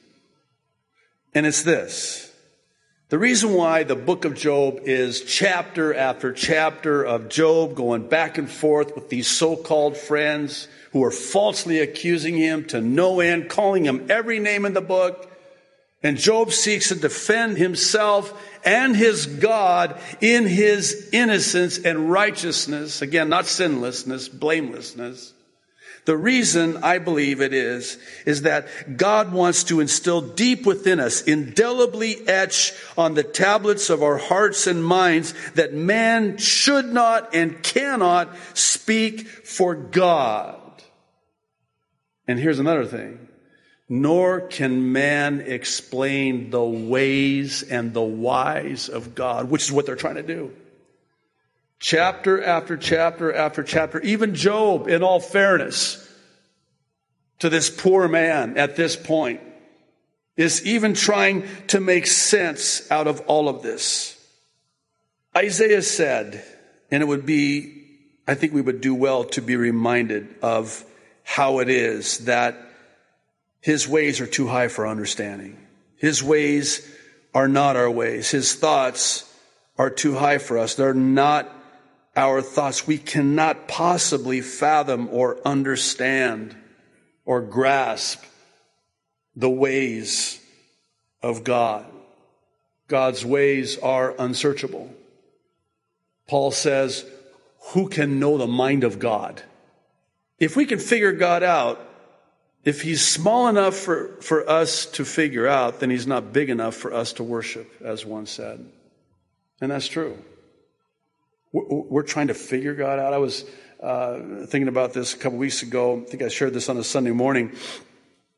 And 1.34 1.46
it's 1.46 1.62
this. 1.62 2.33
The 3.10 3.18
reason 3.18 3.52
why 3.52 3.82
the 3.82 3.94
book 3.94 4.24
of 4.24 4.34
Job 4.34 4.80
is 4.84 5.20
chapter 5.20 5.92
after 5.94 6.32
chapter 6.32 7.04
of 7.04 7.28
Job 7.28 7.74
going 7.74 8.08
back 8.08 8.38
and 8.38 8.50
forth 8.50 8.94
with 8.94 9.10
these 9.10 9.28
so-called 9.28 9.98
friends 9.98 10.68
who 10.92 11.04
are 11.04 11.10
falsely 11.10 11.80
accusing 11.80 12.34
him 12.34 12.64
to 12.68 12.80
no 12.80 13.20
end, 13.20 13.50
calling 13.50 13.84
him 13.84 14.06
every 14.08 14.38
name 14.38 14.64
in 14.64 14.72
the 14.72 14.80
book. 14.80 15.30
And 16.02 16.16
Job 16.16 16.50
seeks 16.50 16.88
to 16.88 16.94
defend 16.94 17.58
himself 17.58 18.32
and 18.64 18.96
his 18.96 19.26
God 19.26 20.00
in 20.22 20.46
his 20.46 21.10
innocence 21.12 21.76
and 21.76 22.10
righteousness. 22.10 23.02
Again, 23.02 23.28
not 23.28 23.44
sinlessness, 23.44 24.30
blamelessness. 24.30 25.33
The 26.04 26.16
reason 26.16 26.78
I 26.78 26.98
believe 26.98 27.40
it 27.40 27.54
is, 27.54 27.98
is 28.26 28.42
that 28.42 28.96
God 28.98 29.32
wants 29.32 29.64
to 29.64 29.80
instill 29.80 30.20
deep 30.20 30.66
within 30.66 31.00
us, 31.00 31.22
indelibly 31.22 32.28
etch 32.28 32.74
on 32.98 33.14
the 33.14 33.22
tablets 33.22 33.88
of 33.88 34.02
our 34.02 34.18
hearts 34.18 34.66
and 34.66 34.84
minds 34.84 35.32
that 35.52 35.72
man 35.72 36.36
should 36.36 36.86
not 36.86 37.34
and 37.34 37.62
cannot 37.62 38.36
speak 38.52 39.26
for 39.26 39.74
God. 39.74 40.60
And 42.28 42.38
here's 42.38 42.58
another 42.58 42.84
thing. 42.84 43.28
Nor 43.88 44.42
can 44.42 44.92
man 44.92 45.40
explain 45.40 46.50
the 46.50 46.62
ways 46.62 47.62
and 47.62 47.94
the 47.94 48.02
whys 48.02 48.88
of 48.90 49.14
God, 49.14 49.50
which 49.50 49.62
is 49.62 49.72
what 49.72 49.86
they're 49.86 49.96
trying 49.96 50.14
to 50.16 50.22
do. 50.22 50.52
Chapter 51.78 52.42
after 52.42 52.76
chapter 52.76 53.32
after 53.32 53.62
chapter, 53.62 54.00
even 54.00 54.34
Job, 54.34 54.88
in 54.88 55.02
all 55.02 55.20
fairness 55.20 56.00
to 57.40 57.50
this 57.50 57.68
poor 57.68 58.08
man 58.08 58.56
at 58.56 58.76
this 58.76 58.96
point, 58.96 59.40
is 60.36 60.64
even 60.66 60.94
trying 60.94 61.46
to 61.68 61.80
make 61.80 62.06
sense 62.06 62.90
out 62.90 63.06
of 63.06 63.20
all 63.26 63.48
of 63.48 63.62
this. 63.62 64.18
Isaiah 65.36 65.82
said, 65.82 66.44
and 66.90 67.02
it 67.02 67.06
would 67.06 67.26
be, 67.26 67.82
I 68.26 68.34
think 68.34 68.52
we 68.52 68.62
would 68.62 68.80
do 68.80 68.94
well 68.94 69.24
to 69.24 69.42
be 69.42 69.56
reminded 69.56 70.34
of 70.42 70.84
how 71.22 71.58
it 71.58 71.68
is 71.68 72.18
that 72.20 72.56
his 73.60 73.88
ways 73.88 74.20
are 74.20 74.26
too 74.26 74.46
high 74.46 74.68
for 74.68 74.86
understanding. 74.86 75.58
His 75.96 76.22
ways 76.22 76.88
are 77.34 77.48
not 77.48 77.76
our 77.76 77.90
ways. 77.90 78.30
His 78.30 78.54
thoughts 78.54 79.30
are 79.78 79.90
too 79.90 80.14
high 80.14 80.38
for 80.38 80.58
us. 80.58 80.74
They're 80.74 80.94
not 80.94 81.50
our 82.16 82.42
thoughts. 82.42 82.86
We 82.86 82.98
cannot 82.98 83.68
possibly 83.68 84.40
fathom 84.40 85.08
or 85.10 85.38
understand 85.44 86.56
or 87.24 87.40
grasp 87.40 88.22
the 89.36 89.50
ways 89.50 90.40
of 91.22 91.44
God. 91.44 91.86
God's 92.86 93.24
ways 93.24 93.78
are 93.78 94.14
unsearchable. 94.18 94.92
Paul 96.28 96.50
says, 96.50 97.04
Who 97.72 97.88
can 97.88 98.20
know 98.20 98.38
the 98.38 98.46
mind 98.46 98.84
of 98.84 98.98
God? 98.98 99.42
If 100.38 100.56
we 100.56 100.66
can 100.66 100.78
figure 100.78 101.12
God 101.12 101.42
out, 101.42 101.80
if 102.64 102.82
he's 102.82 103.06
small 103.06 103.48
enough 103.48 103.74
for, 103.74 104.16
for 104.20 104.48
us 104.48 104.86
to 104.86 105.04
figure 105.04 105.46
out, 105.46 105.80
then 105.80 105.90
he's 105.90 106.06
not 106.06 106.32
big 106.32 106.48
enough 106.48 106.74
for 106.74 106.92
us 106.94 107.14
to 107.14 107.22
worship, 107.22 107.70
as 107.82 108.06
one 108.06 108.26
said. 108.26 108.64
And 109.60 109.70
that's 109.70 109.86
true. 109.86 110.18
We're 111.54 112.02
trying 112.02 112.26
to 112.28 112.34
figure 112.34 112.74
God 112.74 112.98
out. 112.98 113.12
I 113.12 113.18
was 113.18 113.44
uh, 113.80 114.18
thinking 114.46 114.66
about 114.66 114.92
this 114.92 115.14
a 115.14 115.16
couple 115.16 115.38
weeks 115.38 115.62
ago. 115.62 116.02
I 116.02 116.10
think 116.10 116.22
I 116.22 116.28
shared 116.28 116.52
this 116.52 116.68
on 116.68 116.76
a 116.78 116.82
Sunday 116.84 117.12
morning. 117.12 117.52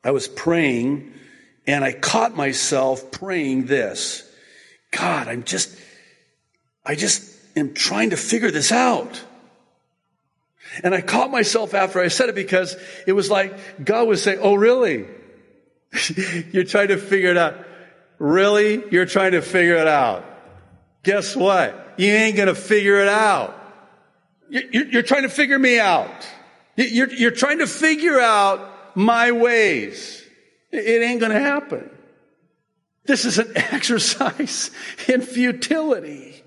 I 0.03 0.11
was 0.11 0.27
praying 0.27 1.13
and 1.65 1.83
I 1.83 1.93
caught 1.93 2.35
myself 2.35 3.09
praying 3.09 3.65
this 3.65 4.23
God, 4.91 5.27
I'm 5.27 5.43
just, 5.43 5.77
I 6.85 6.95
just 6.95 7.35
am 7.57 7.73
trying 7.73 8.11
to 8.11 8.17
figure 8.17 8.51
this 8.51 8.71
out. 8.71 9.21
And 10.83 10.93
I 10.93 11.01
caught 11.01 11.31
myself 11.31 11.73
after 11.73 11.99
I 11.99 12.09
said 12.09 12.29
it 12.29 12.35
because 12.35 12.77
it 13.07 13.13
was 13.13 13.31
like 13.31 13.83
God 13.83 14.07
was 14.07 14.21
saying, 14.21 14.39
Oh, 14.41 14.53
really? 14.53 15.07
You're 16.51 16.65
trying 16.65 16.89
to 16.89 16.97
figure 16.97 17.31
it 17.31 17.37
out. 17.37 17.65
Really? 18.19 18.83
You're 18.91 19.07
trying 19.07 19.31
to 19.31 19.41
figure 19.41 19.75
it 19.75 19.87
out. 19.87 20.23
Guess 21.03 21.35
what? 21.35 21.86
You 21.97 22.11
ain't 22.11 22.35
going 22.35 22.47
to 22.47 22.55
figure 22.55 22.99
it 22.99 23.07
out. 23.07 23.55
You're, 24.49 25.03
trying 25.03 25.23
to 25.23 25.29
figure 25.29 25.59
me 25.59 25.79
out. 25.79 26.27
You're, 26.75 27.11
you're 27.11 27.31
trying 27.31 27.59
to 27.59 27.67
figure 27.67 28.19
out 28.19 28.95
my 28.95 29.31
ways. 29.31 30.23
It 30.71 31.01
ain't 31.01 31.19
going 31.19 31.33
to 31.33 31.39
happen. 31.39 31.89
This 33.05 33.25
is 33.25 33.39
an 33.39 33.51
exercise 33.55 34.71
in 35.07 35.21
futility. 35.21 36.43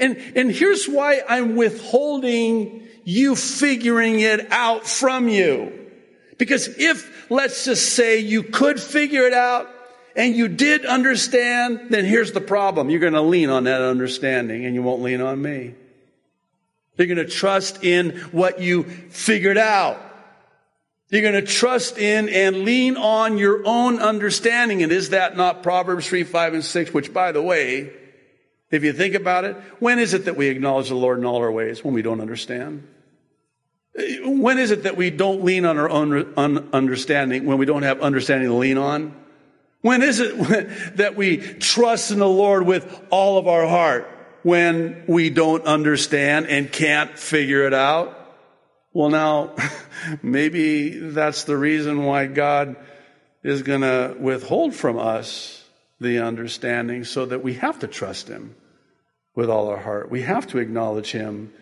And, 0.00 0.16
and 0.34 0.50
here's 0.50 0.86
why 0.86 1.22
I'm 1.28 1.56
withholding 1.56 2.88
you 3.04 3.36
figuring 3.36 4.20
it 4.20 4.50
out 4.50 4.86
from 4.86 5.28
you. 5.28 5.90
Because 6.38 6.68
if, 6.78 7.30
let's 7.30 7.64
just 7.64 7.94
say 7.94 8.18
you 8.18 8.42
could 8.42 8.80
figure 8.80 9.26
it 9.26 9.32
out, 9.32 9.68
and 10.16 10.34
you 10.36 10.48
did 10.48 10.84
understand, 10.84 11.86
then 11.90 12.04
here's 12.04 12.32
the 12.32 12.40
problem. 12.40 12.90
You're 12.90 13.00
going 13.00 13.12
to 13.14 13.22
lean 13.22 13.50
on 13.50 13.64
that 13.64 13.80
understanding 13.80 14.66
and 14.66 14.74
you 14.74 14.82
won't 14.82 15.02
lean 15.02 15.20
on 15.20 15.40
me. 15.40 15.74
You're 16.96 17.06
going 17.06 17.16
to 17.18 17.32
trust 17.32 17.82
in 17.82 18.18
what 18.32 18.60
you 18.60 18.84
figured 18.84 19.58
out. 19.58 20.00
You're 21.08 21.22
going 21.22 21.34
to 21.34 21.42
trust 21.42 21.98
in 21.98 22.28
and 22.28 22.64
lean 22.64 22.96
on 22.96 23.36
your 23.38 23.62
own 23.66 23.98
understanding. 23.98 24.82
And 24.82 24.90
is 24.92 25.10
that 25.10 25.36
not 25.36 25.62
Proverbs 25.62 26.06
3, 26.06 26.24
5, 26.24 26.54
and 26.54 26.64
6? 26.64 26.94
Which, 26.94 27.12
by 27.12 27.32
the 27.32 27.42
way, 27.42 27.92
if 28.70 28.82
you 28.82 28.92
think 28.92 29.14
about 29.14 29.44
it, 29.44 29.56
when 29.78 29.98
is 29.98 30.14
it 30.14 30.24
that 30.24 30.36
we 30.36 30.48
acknowledge 30.48 30.88
the 30.88 30.94
Lord 30.94 31.18
in 31.18 31.26
all 31.26 31.36
our 31.36 31.52
ways? 31.52 31.84
When 31.84 31.92
we 31.92 32.02
don't 32.02 32.20
understand. 32.20 32.86
When 34.24 34.58
is 34.58 34.70
it 34.70 34.84
that 34.84 34.96
we 34.96 35.10
don't 35.10 35.44
lean 35.44 35.66
on 35.66 35.76
our 35.76 35.90
own 35.90 36.68
understanding 36.72 37.44
when 37.44 37.58
we 37.58 37.66
don't 37.66 37.82
have 37.82 38.00
understanding 38.00 38.48
to 38.48 38.54
lean 38.54 38.78
on? 38.78 39.14
When 39.82 40.02
is 40.02 40.20
it 40.20 40.96
that 40.96 41.16
we 41.16 41.36
trust 41.36 42.10
in 42.10 42.18
the 42.18 42.28
Lord 42.28 42.66
with 42.66 43.06
all 43.10 43.38
of 43.38 43.46
our 43.46 43.66
heart 43.66 44.08
when 44.42 45.04
we 45.06 45.30
don't 45.30 45.64
understand 45.64 46.46
and 46.46 46.72
can't 46.72 47.18
figure 47.18 47.66
it 47.66 47.74
out? 47.74 48.18
Well, 48.92 49.10
now, 49.10 49.54
maybe 50.22 50.90
that's 50.98 51.44
the 51.44 51.56
reason 51.56 52.04
why 52.04 52.26
God 52.26 52.76
is 53.42 53.62
going 53.62 53.80
to 53.80 54.16
withhold 54.18 54.74
from 54.74 54.98
us 54.98 55.64
the 56.00 56.20
understanding 56.20 57.04
so 57.04 57.26
that 57.26 57.42
we 57.42 57.54
have 57.54 57.80
to 57.80 57.86
trust 57.86 58.28
Him 58.28 58.54
with 59.34 59.48
all 59.50 59.68
our 59.68 59.78
heart. 59.78 60.10
We 60.10 60.22
have 60.22 60.46
to 60.48 60.58
acknowledge 60.58 61.10
Him 61.10 61.52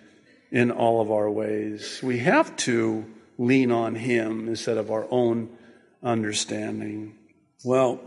in 0.51 0.71
all 0.71 1.01
of 1.01 1.11
our 1.11 1.31
ways. 1.31 2.01
We 2.03 2.19
have 2.19 2.55
to 2.57 3.07
lean 3.39 3.71
on 3.71 3.95
Him 3.95 4.49
instead 4.49 4.77
of 4.77 4.91
our 4.91 5.07
own 5.11 5.51
understanding. 6.03 7.17
Well, 7.65 8.01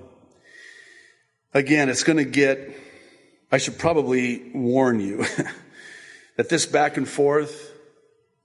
again, 1.53 1.89
it's 1.89 2.03
going 2.03 2.17
to 2.17 2.25
get, 2.25 2.75
I 3.51 3.57
should 3.57 3.77
probably 3.77 4.51
warn 4.53 4.99
you 4.99 5.25
that 6.37 6.49
this 6.49 6.65
back 6.65 6.97
and 6.97 7.07
forth 7.07 7.71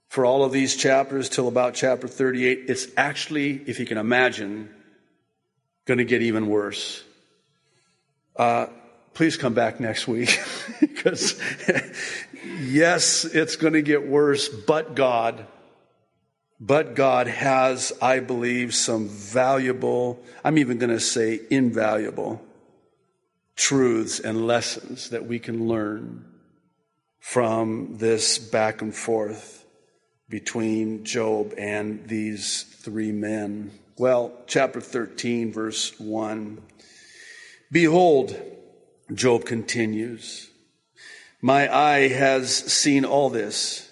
for 0.09 0.25
all 0.25 0.43
of 0.43 0.51
these 0.51 0.75
chapters 0.75 1.29
till 1.29 1.47
about 1.47 1.73
chapter 1.73 2.07
38. 2.07 2.65
It's 2.67 2.87
actually, 2.97 3.61
if 3.67 3.79
you 3.79 3.85
can 3.85 3.97
imagine, 3.97 4.69
going 5.85 5.97
to 5.97 6.05
get 6.05 6.21
even 6.21 6.47
worse. 6.47 7.03
Uh, 8.35 8.67
please 9.13 9.37
come 9.37 9.53
back 9.53 9.79
next 9.79 10.07
week 10.07 10.39
because, 10.79 11.39
yes, 12.59 13.25
it's 13.25 13.55
going 13.55 13.73
to 13.73 13.81
get 13.81 14.07
worse, 14.07 14.49
but 14.49 14.95
God, 14.95 15.45
but 16.59 16.95
God 16.95 17.27
has, 17.27 17.91
I 18.01 18.19
believe, 18.19 18.73
some 18.73 19.07
valuable, 19.07 20.23
I'm 20.43 20.57
even 20.57 20.77
going 20.77 20.91
to 20.91 20.99
say 20.99 21.39
invaluable 21.49 22.41
truths 23.59 24.21
and 24.21 24.47
lessons 24.47 25.09
that 25.09 25.25
we 25.25 25.37
can 25.37 25.67
learn 25.67 26.23
from 27.19 27.97
this 27.97 28.39
back 28.39 28.81
and 28.81 28.95
forth 28.95 29.65
between 30.29 31.03
Job 31.03 31.53
and 31.57 32.07
these 32.07 32.63
three 32.63 33.11
men? 33.11 33.71
Well, 33.97 34.31
chapter 34.47 34.79
13, 34.79 35.51
verse 35.51 35.99
1. 35.99 36.61
Behold, 37.69 38.39
Job 39.13 39.43
continues, 39.43 40.49
my 41.41 41.73
eye 41.73 42.07
has 42.07 42.55
seen 42.55 43.03
all 43.03 43.29
this. 43.29 43.91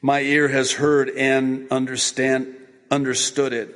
My 0.00 0.20
ear 0.20 0.46
has 0.48 0.70
heard 0.70 1.10
and 1.10 1.66
understand, 1.72 2.54
understood 2.92 3.52
it. 3.52 3.74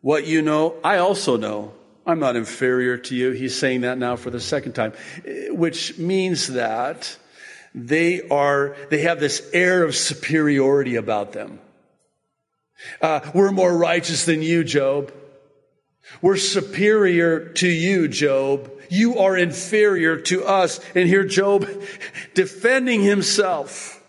What 0.00 0.26
you 0.26 0.40
know, 0.40 0.76
I 0.82 0.96
also 0.96 1.36
know. 1.36 1.75
I'm 2.06 2.20
not 2.20 2.36
inferior 2.36 2.96
to 2.96 3.16
you. 3.16 3.32
He's 3.32 3.58
saying 3.58 3.80
that 3.80 3.98
now 3.98 4.14
for 4.14 4.30
the 4.30 4.40
second 4.40 4.74
time, 4.74 4.92
which 5.50 5.98
means 5.98 6.46
that 6.48 7.16
they 7.74 8.26
are, 8.28 8.76
they 8.90 9.02
have 9.02 9.18
this 9.18 9.50
air 9.52 9.82
of 9.82 9.96
superiority 9.96 10.94
about 10.94 11.32
them. 11.32 11.58
Uh, 13.00 13.20
we're 13.34 13.50
more 13.50 13.76
righteous 13.76 14.24
than 14.24 14.40
you, 14.40 14.62
Job. 14.62 15.12
We're 16.22 16.36
superior 16.36 17.48
to 17.54 17.66
you, 17.66 18.06
Job. 18.06 18.70
You 18.88 19.18
are 19.18 19.36
inferior 19.36 20.16
to 20.22 20.44
us. 20.44 20.78
And 20.94 21.08
here 21.08 21.24
Job 21.24 21.66
defending 22.34 23.02
himself 23.02 24.00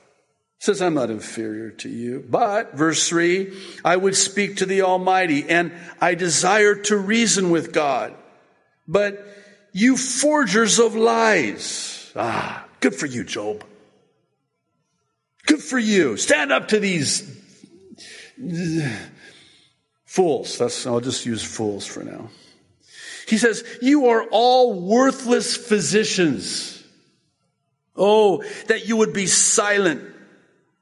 says, 0.60 0.82
I'm 0.82 0.94
not 0.96 1.10
inferior 1.10 1.72
to 1.72 1.90
you. 1.90 2.26
But, 2.28 2.76
verse 2.76 3.08
three, 3.08 3.54
I 3.86 3.96
would 3.96 4.16
speak 4.16 4.58
to 4.58 4.66
the 4.66 4.82
Almighty 4.82 5.48
and 5.48 5.72
I 6.02 6.16
desire 6.16 6.76
to 6.76 6.98
reason 6.98 7.50
with 7.50 7.72
God. 7.72 8.16
But 8.88 9.26
you 9.72 9.98
forgers 9.98 10.80
of 10.80 10.96
lies. 10.96 12.12
Ah, 12.16 12.68
Good 12.80 12.96
for 12.96 13.06
you, 13.06 13.24
Job. 13.24 13.64
Good 15.46 15.62
for 15.62 15.80
you. 15.80 16.18
Stand 16.18 16.52
up 16.52 16.70
to 16.70 16.80
these 16.80 17.24
fools. 20.06 20.58
That's, 20.58 20.86
I'll 20.86 21.00
just 21.00 21.26
use 21.26 21.44
fools 21.44 21.86
for 21.86 22.04
now. 22.04 22.30
He 23.28 23.38
says, 23.38 23.64
you 23.82 24.08
are 24.08 24.24
all 24.32 24.80
worthless 24.80 25.58
physicians. 25.58 26.84
Oh, 27.96 28.44
that 28.68 28.88
you 28.88 28.98
would 28.98 29.12
be 29.14 29.26
silent, 29.26 30.04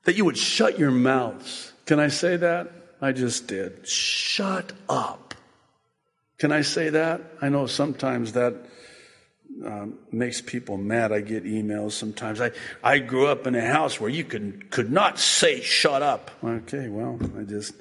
that 0.06 0.16
you 0.16 0.26
would 0.26 0.38
shut 0.38 0.80
your 0.80 0.92
mouths. 0.92 1.74
Can 1.86 2.00
I 2.00 2.08
say 2.08 2.38
that? 2.38 2.72
I 3.02 3.12
just 3.12 3.48
did. 3.48 3.88
Shut 3.88 4.72
up. 4.88 5.36
Can 6.38 6.52
I 6.52 6.62
say 6.62 6.90
that? 6.90 7.22
I 7.42 7.50
know 7.50 7.68
sometimes 7.68 8.34
that 8.34 8.56
um, 9.64 10.00
makes 10.12 10.42
people 10.42 10.78
mad. 10.78 11.12
I 11.12 11.22
get 11.22 11.44
emails 11.44 11.94
sometimes. 11.94 12.42
I, 12.42 12.52
I 12.84 13.00
grew 13.00 13.28
up 13.28 13.48
in 13.48 13.56
a 13.56 13.66
house 13.66 14.00
where 14.00 14.10
you 14.10 14.24
could, 14.24 14.70
could 14.70 14.92
not 14.92 15.20
say 15.20 15.62
shut 15.62 16.02
up. 16.02 16.32
Okay, 16.44 16.90
well, 16.90 17.20
I 17.38 17.44
just, 17.44 17.74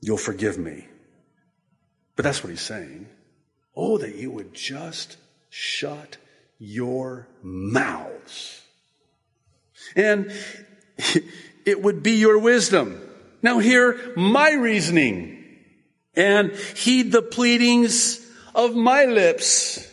you'll 0.00 0.16
forgive 0.16 0.58
me. 0.58 0.86
But 2.16 2.24
that's 2.24 2.42
what 2.42 2.50
he's 2.50 2.60
saying. 2.60 3.08
Oh, 3.74 3.98
that 3.98 4.14
you 4.16 4.30
would 4.30 4.54
just 4.54 5.16
shut 5.48 6.16
your 6.58 7.28
mouths. 7.42 8.61
And 9.96 10.32
it 11.64 11.82
would 11.82 12.02
be 12.02 12.12
your 12.12 12.38
wisdom. 12.38 13.00
Now 13.42 13.58
hear 13.58 13.98
my 14.16 14.52
reasoning 14.52 15.44
and 16.14 16.52
heed 16.52 17.12
the 17.12 17.22
pleadings 17.22 18.24
of 18.54 18.74
my 18.74 19.06
lips. 19.06 19.88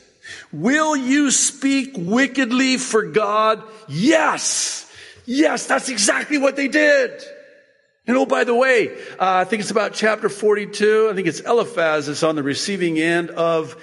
Will 0.51 0.95
you 0.95 1.31
speak 1.31 1.93
wickedly 1.95 2.77
for 2.77 3.03
God? 3.03 3.63
Yes. 3.87 4.91
Yes, 5.25 5.67
that's 5.67 5.89
exactly 5.89 6.37
what 6.37 6.55
they 6.55 6.67
did. 6.67 7.23
And 8.07 8.17
oh, 8.17 8.25
by 8.25 8.43
the 8.43 8.55
way, 8.55 8.89
uh, 8.89 9.15
I 9.19 9.43
think 9.43 9.61
it's 9.61 9.69
about 9.69 9.93
chapter 9.93 10.29
42. 10.29 11.09
I 11.11 11.15
think 11.15 11.27
it's 11.27 11.41
Eliphaz 11.41 12.07
is 12.07 12.23
on 12.23 12.35
the 12.35 12.41
receiving 12.41 12.97
end 12.97 13.29
of 13.29 13.79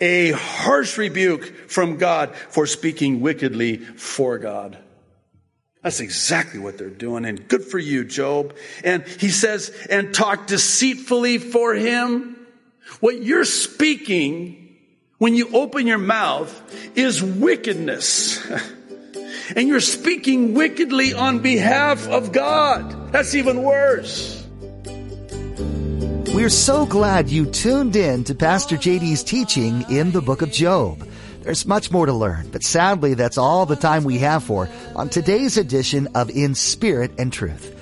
a 0.00 0.32
harsh 0.32 0.98
rebuke 0.98 1.44
from 1.70 1.96
God 1.96 2.34
for 2.34 2.66
speaking 2.66 3.20
wickedly 3.20 3.76
for 3.76 4.38
God. 4.38 4.78
That's 5.82 6.00
exactly 6.00 6.58
what 6.58 6.76
they're 6.76 6.90
doing. 6.90 7.24
And 7.24 7.46
good 7.46 7.64
for 7.64 7.78
you, 7.78 8.04
Job. 8.04 8.54
And 8.82 9.06
he 9.06 9.28
says, 9.28 9.70
and 9.88 10.12
talk 10.12 10.46
deceitfully 10.46 11.38
for 11.38 11.74
him. 11.74 12.36
What 13.00 13.22
you're 13.22 13.44
speaking 13.44 14.76
when 15.18 15.34
you 15.34 15.50
open 15.54 15.86
your 15.86 15.98
mouth 15.98 16.96
is 16.96 17.22
wickedness. 17.22 18.44
and 19.56 19.68
you're 19.68 19.80
speaking 19.80 20.54
wickedly 20.54 21.14
on 21.14 21.40
behalf 21.40 22.06
of 22.08 22.32
God. 22.32 23.12
That's 23.12 23.34
even 23.34 23.62
worse. 23.62 24.38
We're 26.34 26.50
so 26.50 26.86
glad 26.86 27.30
you 27.30 27.46
tuned 27.46 27.96
in 27.96 28.24
to 28.24 28.34
Pastor 28.34 28.76
JD's 28.76 29.22
teaching 29.24 29.84
in 29.90 30.12
the 30.12 30.20
book 30.20 30.42
of 30.42 30.52
Job. 30.52 31.07
There's 31.48 31.64
much 31.64 31.90
more 31.90 32.04
to 32.04 32.12
learn, 32.12 32.50
but 32.50 32.62
sadly 32.62 33.14
that's 33.14 33.38
all 33.38 33.64
the 33.64 33.74
time 33.74 34.04
we 34.04 34.18
have 34.18 34.44
for 34.44 34.68
on 34.94 35.08
today's 35.08 35.56
edition 35.56 36.06
of 36.14 36.28
In 36.28 36.54
Spirit 36.54 37.12
and 37.16 37.32
Truth. 37.32 37.74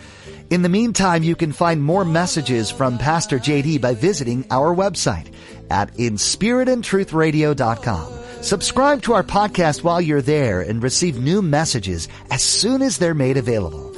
In 0.50 0.62
the 0.62 0.68
meantime, 0.68 1.24
you 1.24 1.35
can 1.35 1.50
find 1.50 1.83
more 1.83 2.05
messages 2.05 2.70
from 2.70 2.96
Pastor 2.96 3.40
JD 3.40 3.81
by 3.81 3.94
visiting 3.94 4.46
our 4.52 4.72
website 4.72 5.33
at 5.68 5.92
inspiritandtruthradio.com. 5.94 8.12
Subscribe 8.40 9.02
to 9.02 9.14
our 9.14 9.24
podcast 9.24 9.83
while 9.83 10.00
you're 10.00 10.22
there 10.22 10.61
and 10.61 10.81
receive 10.81 11.18
new 11.18 11.42
messages 11.42 12.07
as 12.31 12.42
soon 12.42 12.83
as 12.83 12.98
they're 12.98 13.14
made 13.14 13.37
available. 13.37 13.92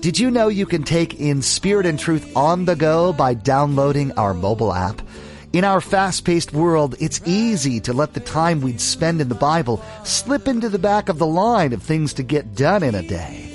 Did 0.00 0.18
you 0.18 0.30
know 0.30 0.48
you 0.48 0.64
can 0.64 0.82
take 0.82 1.20
In 1.20 1.42
Spirit 1.42 1.84
and 1.84 1.98
Truth 1.98 2.34
on 2.34 2.64
the 2.64 2.74
go 2.74 3.12
by 3.12 3.34
downloading 3.34 4.12
our 4.12 4.32
mobile 4.32 4.72
app? 4.72 5.02
In 5.52 5.64
our 5.64 5.80
fast-paced 5.80 6.52
world, 6.52 6.94
it's 7.00 7.20
easy 7.26 7.80
to 7.80 7.92
let 7.92 8.14
the 8.14 8.20
time 8.20 8.60
we'd 8.60 8.80
spend 8.80 9.20
in 9.20 9.28
the 9.28 9.34
Bible 9.34 9.82
slip 10.04 10.46
into 10.46 10.68
the 10.68 10.78
back 10.78 11.08
of 11.08 11.18
the 11.18 11.26
line 11.26 11.72
of 11.72 11.82
things 11.82 12.14
to 12.14 12.22
get 12.22 12.54
done 12.54 12.84
in 12.84 12.94
a 12.94 13.02
day. 13.02 13.48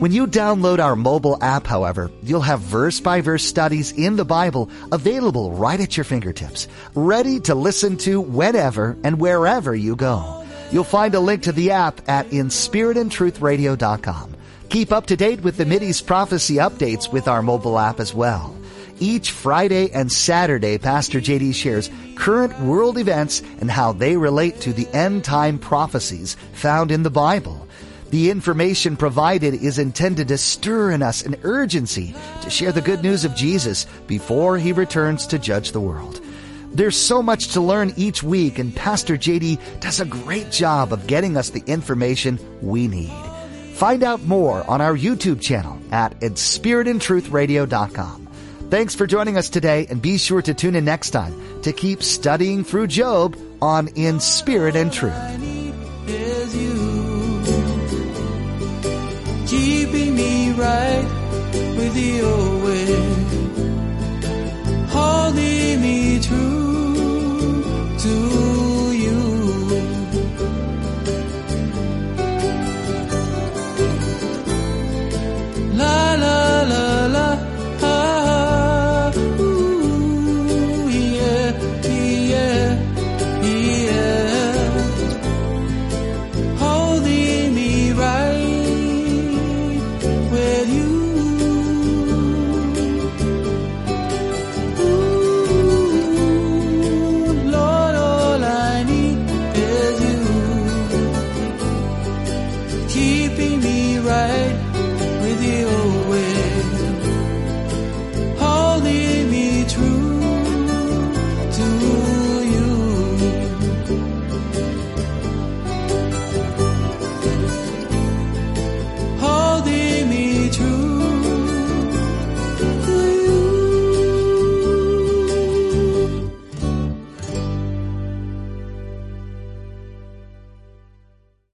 When 0.00 0.10
you 0.10 0.26
download 0.26 0.80
our 0.80 0.96
mobile 0.96 1.38
app, 1.40 1.64
however, 1.64 2.10
you'll 2.20 2.40
have 2.40 2.58
verse 2.58 2.98
by 2.98 3.20
verse 3.20 3.44
studies 3.44 3.92
in 3.92 4.16
the 4.16 4.24
Bible 4.24 4.68
available 4.90 5.52
right 5.52 5.78
at 5.78 5.96
your 5.96 6.02
fingertips, 6.02 6.66
ready 6.96 7.38
to 7.40 7.54
listen 7.54 7.96
to 7.98 8.20
whenever 8.20 8.96
and 9.04 9.20
wherever 9.20 9.72
you 9.72 9.94
go. 9.94 10.44
You'll 10.72 10.82
find 10.82 11.14
a 11.14 11.20
link 11.20 11.44
to 11.44 11.52
the 11.52 11.70
app 11.70 12.08
at 12.08 12.28
inspiritandtruthradio.com. 12.30 14.34
Keep 14.68 14.90
up 14.90 15.06
to 15.06 15.16
date 15.16 15.42
with 15.42 15.58
the 15.58 15.64
Mideast 15.64 16.06
prophecy 16.06 16.56
updates 16.56 17.12
with 17.12 17.28
our 17.28 17.40
mobile 17.40 17.78
app 17.78 18.00
as 18.00 18.12
well. 18.12 18.55
Each 18.98 19.30
Friday 19.30 19.90
and 19.90 20.10
Saturday, 20.10 20.78
Pastor 20.78 21.20
JD 21.20 21.54
shares 21.54 21.90
current 22.14 22.58
world 22.60 22.96
events 22.96 23.42
and 23.60 23.70
how 23.70 23.92
they 23.92 24.16
relate 24.16 24.62
to 24.62 24.72
the 24.72 24.88
end 24.94 25.24
time 25.24 25.58
prophecies 25.58 26.36
found 26.54 26.90
in 26.90 27.02
the 27.02 27.10
Bible. 27.10 27.68
The 28.10 28.30
information 28.30 28.96
provided 28.96 29.54
is 29.54 29.78
intended 29.78 30.28
to 30.28 30.38
stir 30.38 30.92
in 30.92 31.02
us 31.02 31.26
an 31.26 31.36
urgency 31.42 32.14
to 32.42 32.50
share 32.50 32.72
the 32.72 32.80
good 32.80 33.02
news 33.02 33.24
of 33.24 33.34
Jesus 33.34 33.86
before 34.06 34.56
he 34.56 34.72
returns 34.72 35.26
to 35.26 35.38
judge 35.38 35.72
the 35.72 35.80
world. 35.80 36.20
There's 36.72 36.96
so 36.96 37.22
much 37.22 37.48
to 37.48 37.60
learn 37.60 37.92
each 37.96 38.22
week, 38.22 38.58
and 38.58 38.74
Pastor 38.74 39.16
JD 39.16 39.80
does 39.80 40.00
a 40.00 40.04
great 40.04 40.50
job 40.50 40.92
of 40.92 41.06
getting 41.06 41.36
us 41.36 41.50
the 41.50 41.62
information 41.66 42.38
we 42.62 42.88
need. 42.88 43.12
Find 43.74 44.02
out 44.02 44.22
more 44.22 44.68
on 44.70 44.80
our 44.80 44.96
YouTube 44.96 45.40
channel 45.40 45.78
at 45.90 46.18
inspiritandtruthradio.com. 46.20 48.25
Thanks 48.68 48.96
for 48.96 49.06
joining 49.06 49.36
us 49.36 49.48
today, 49.48 49.86
and 49.88 50.02
be 50.02 50.18
sure 50.18 50.42
to 50.42 50.52
tune 50.52 50.74
in 50.74 50.84
next 50.84 51.10
time 51.10 51.62
to 51.62 51.72
keep 51.72 52.02
studying 52.02 52.64
through 52.64 52.88
Job 52.88 53.36
on 53.62 53.88
In 53.94 54.18
Spirit 54.18 54.74
and 54.74 54.92
Truth. 54.92 55.14
Keeping 59.48 60.16
me 60.16 60.52
right 60.52 61.04
with 61.78 61.96
holding 64.90 65.80
me 65.80 66.20
true 66.20 67.94
to 67.98 68.45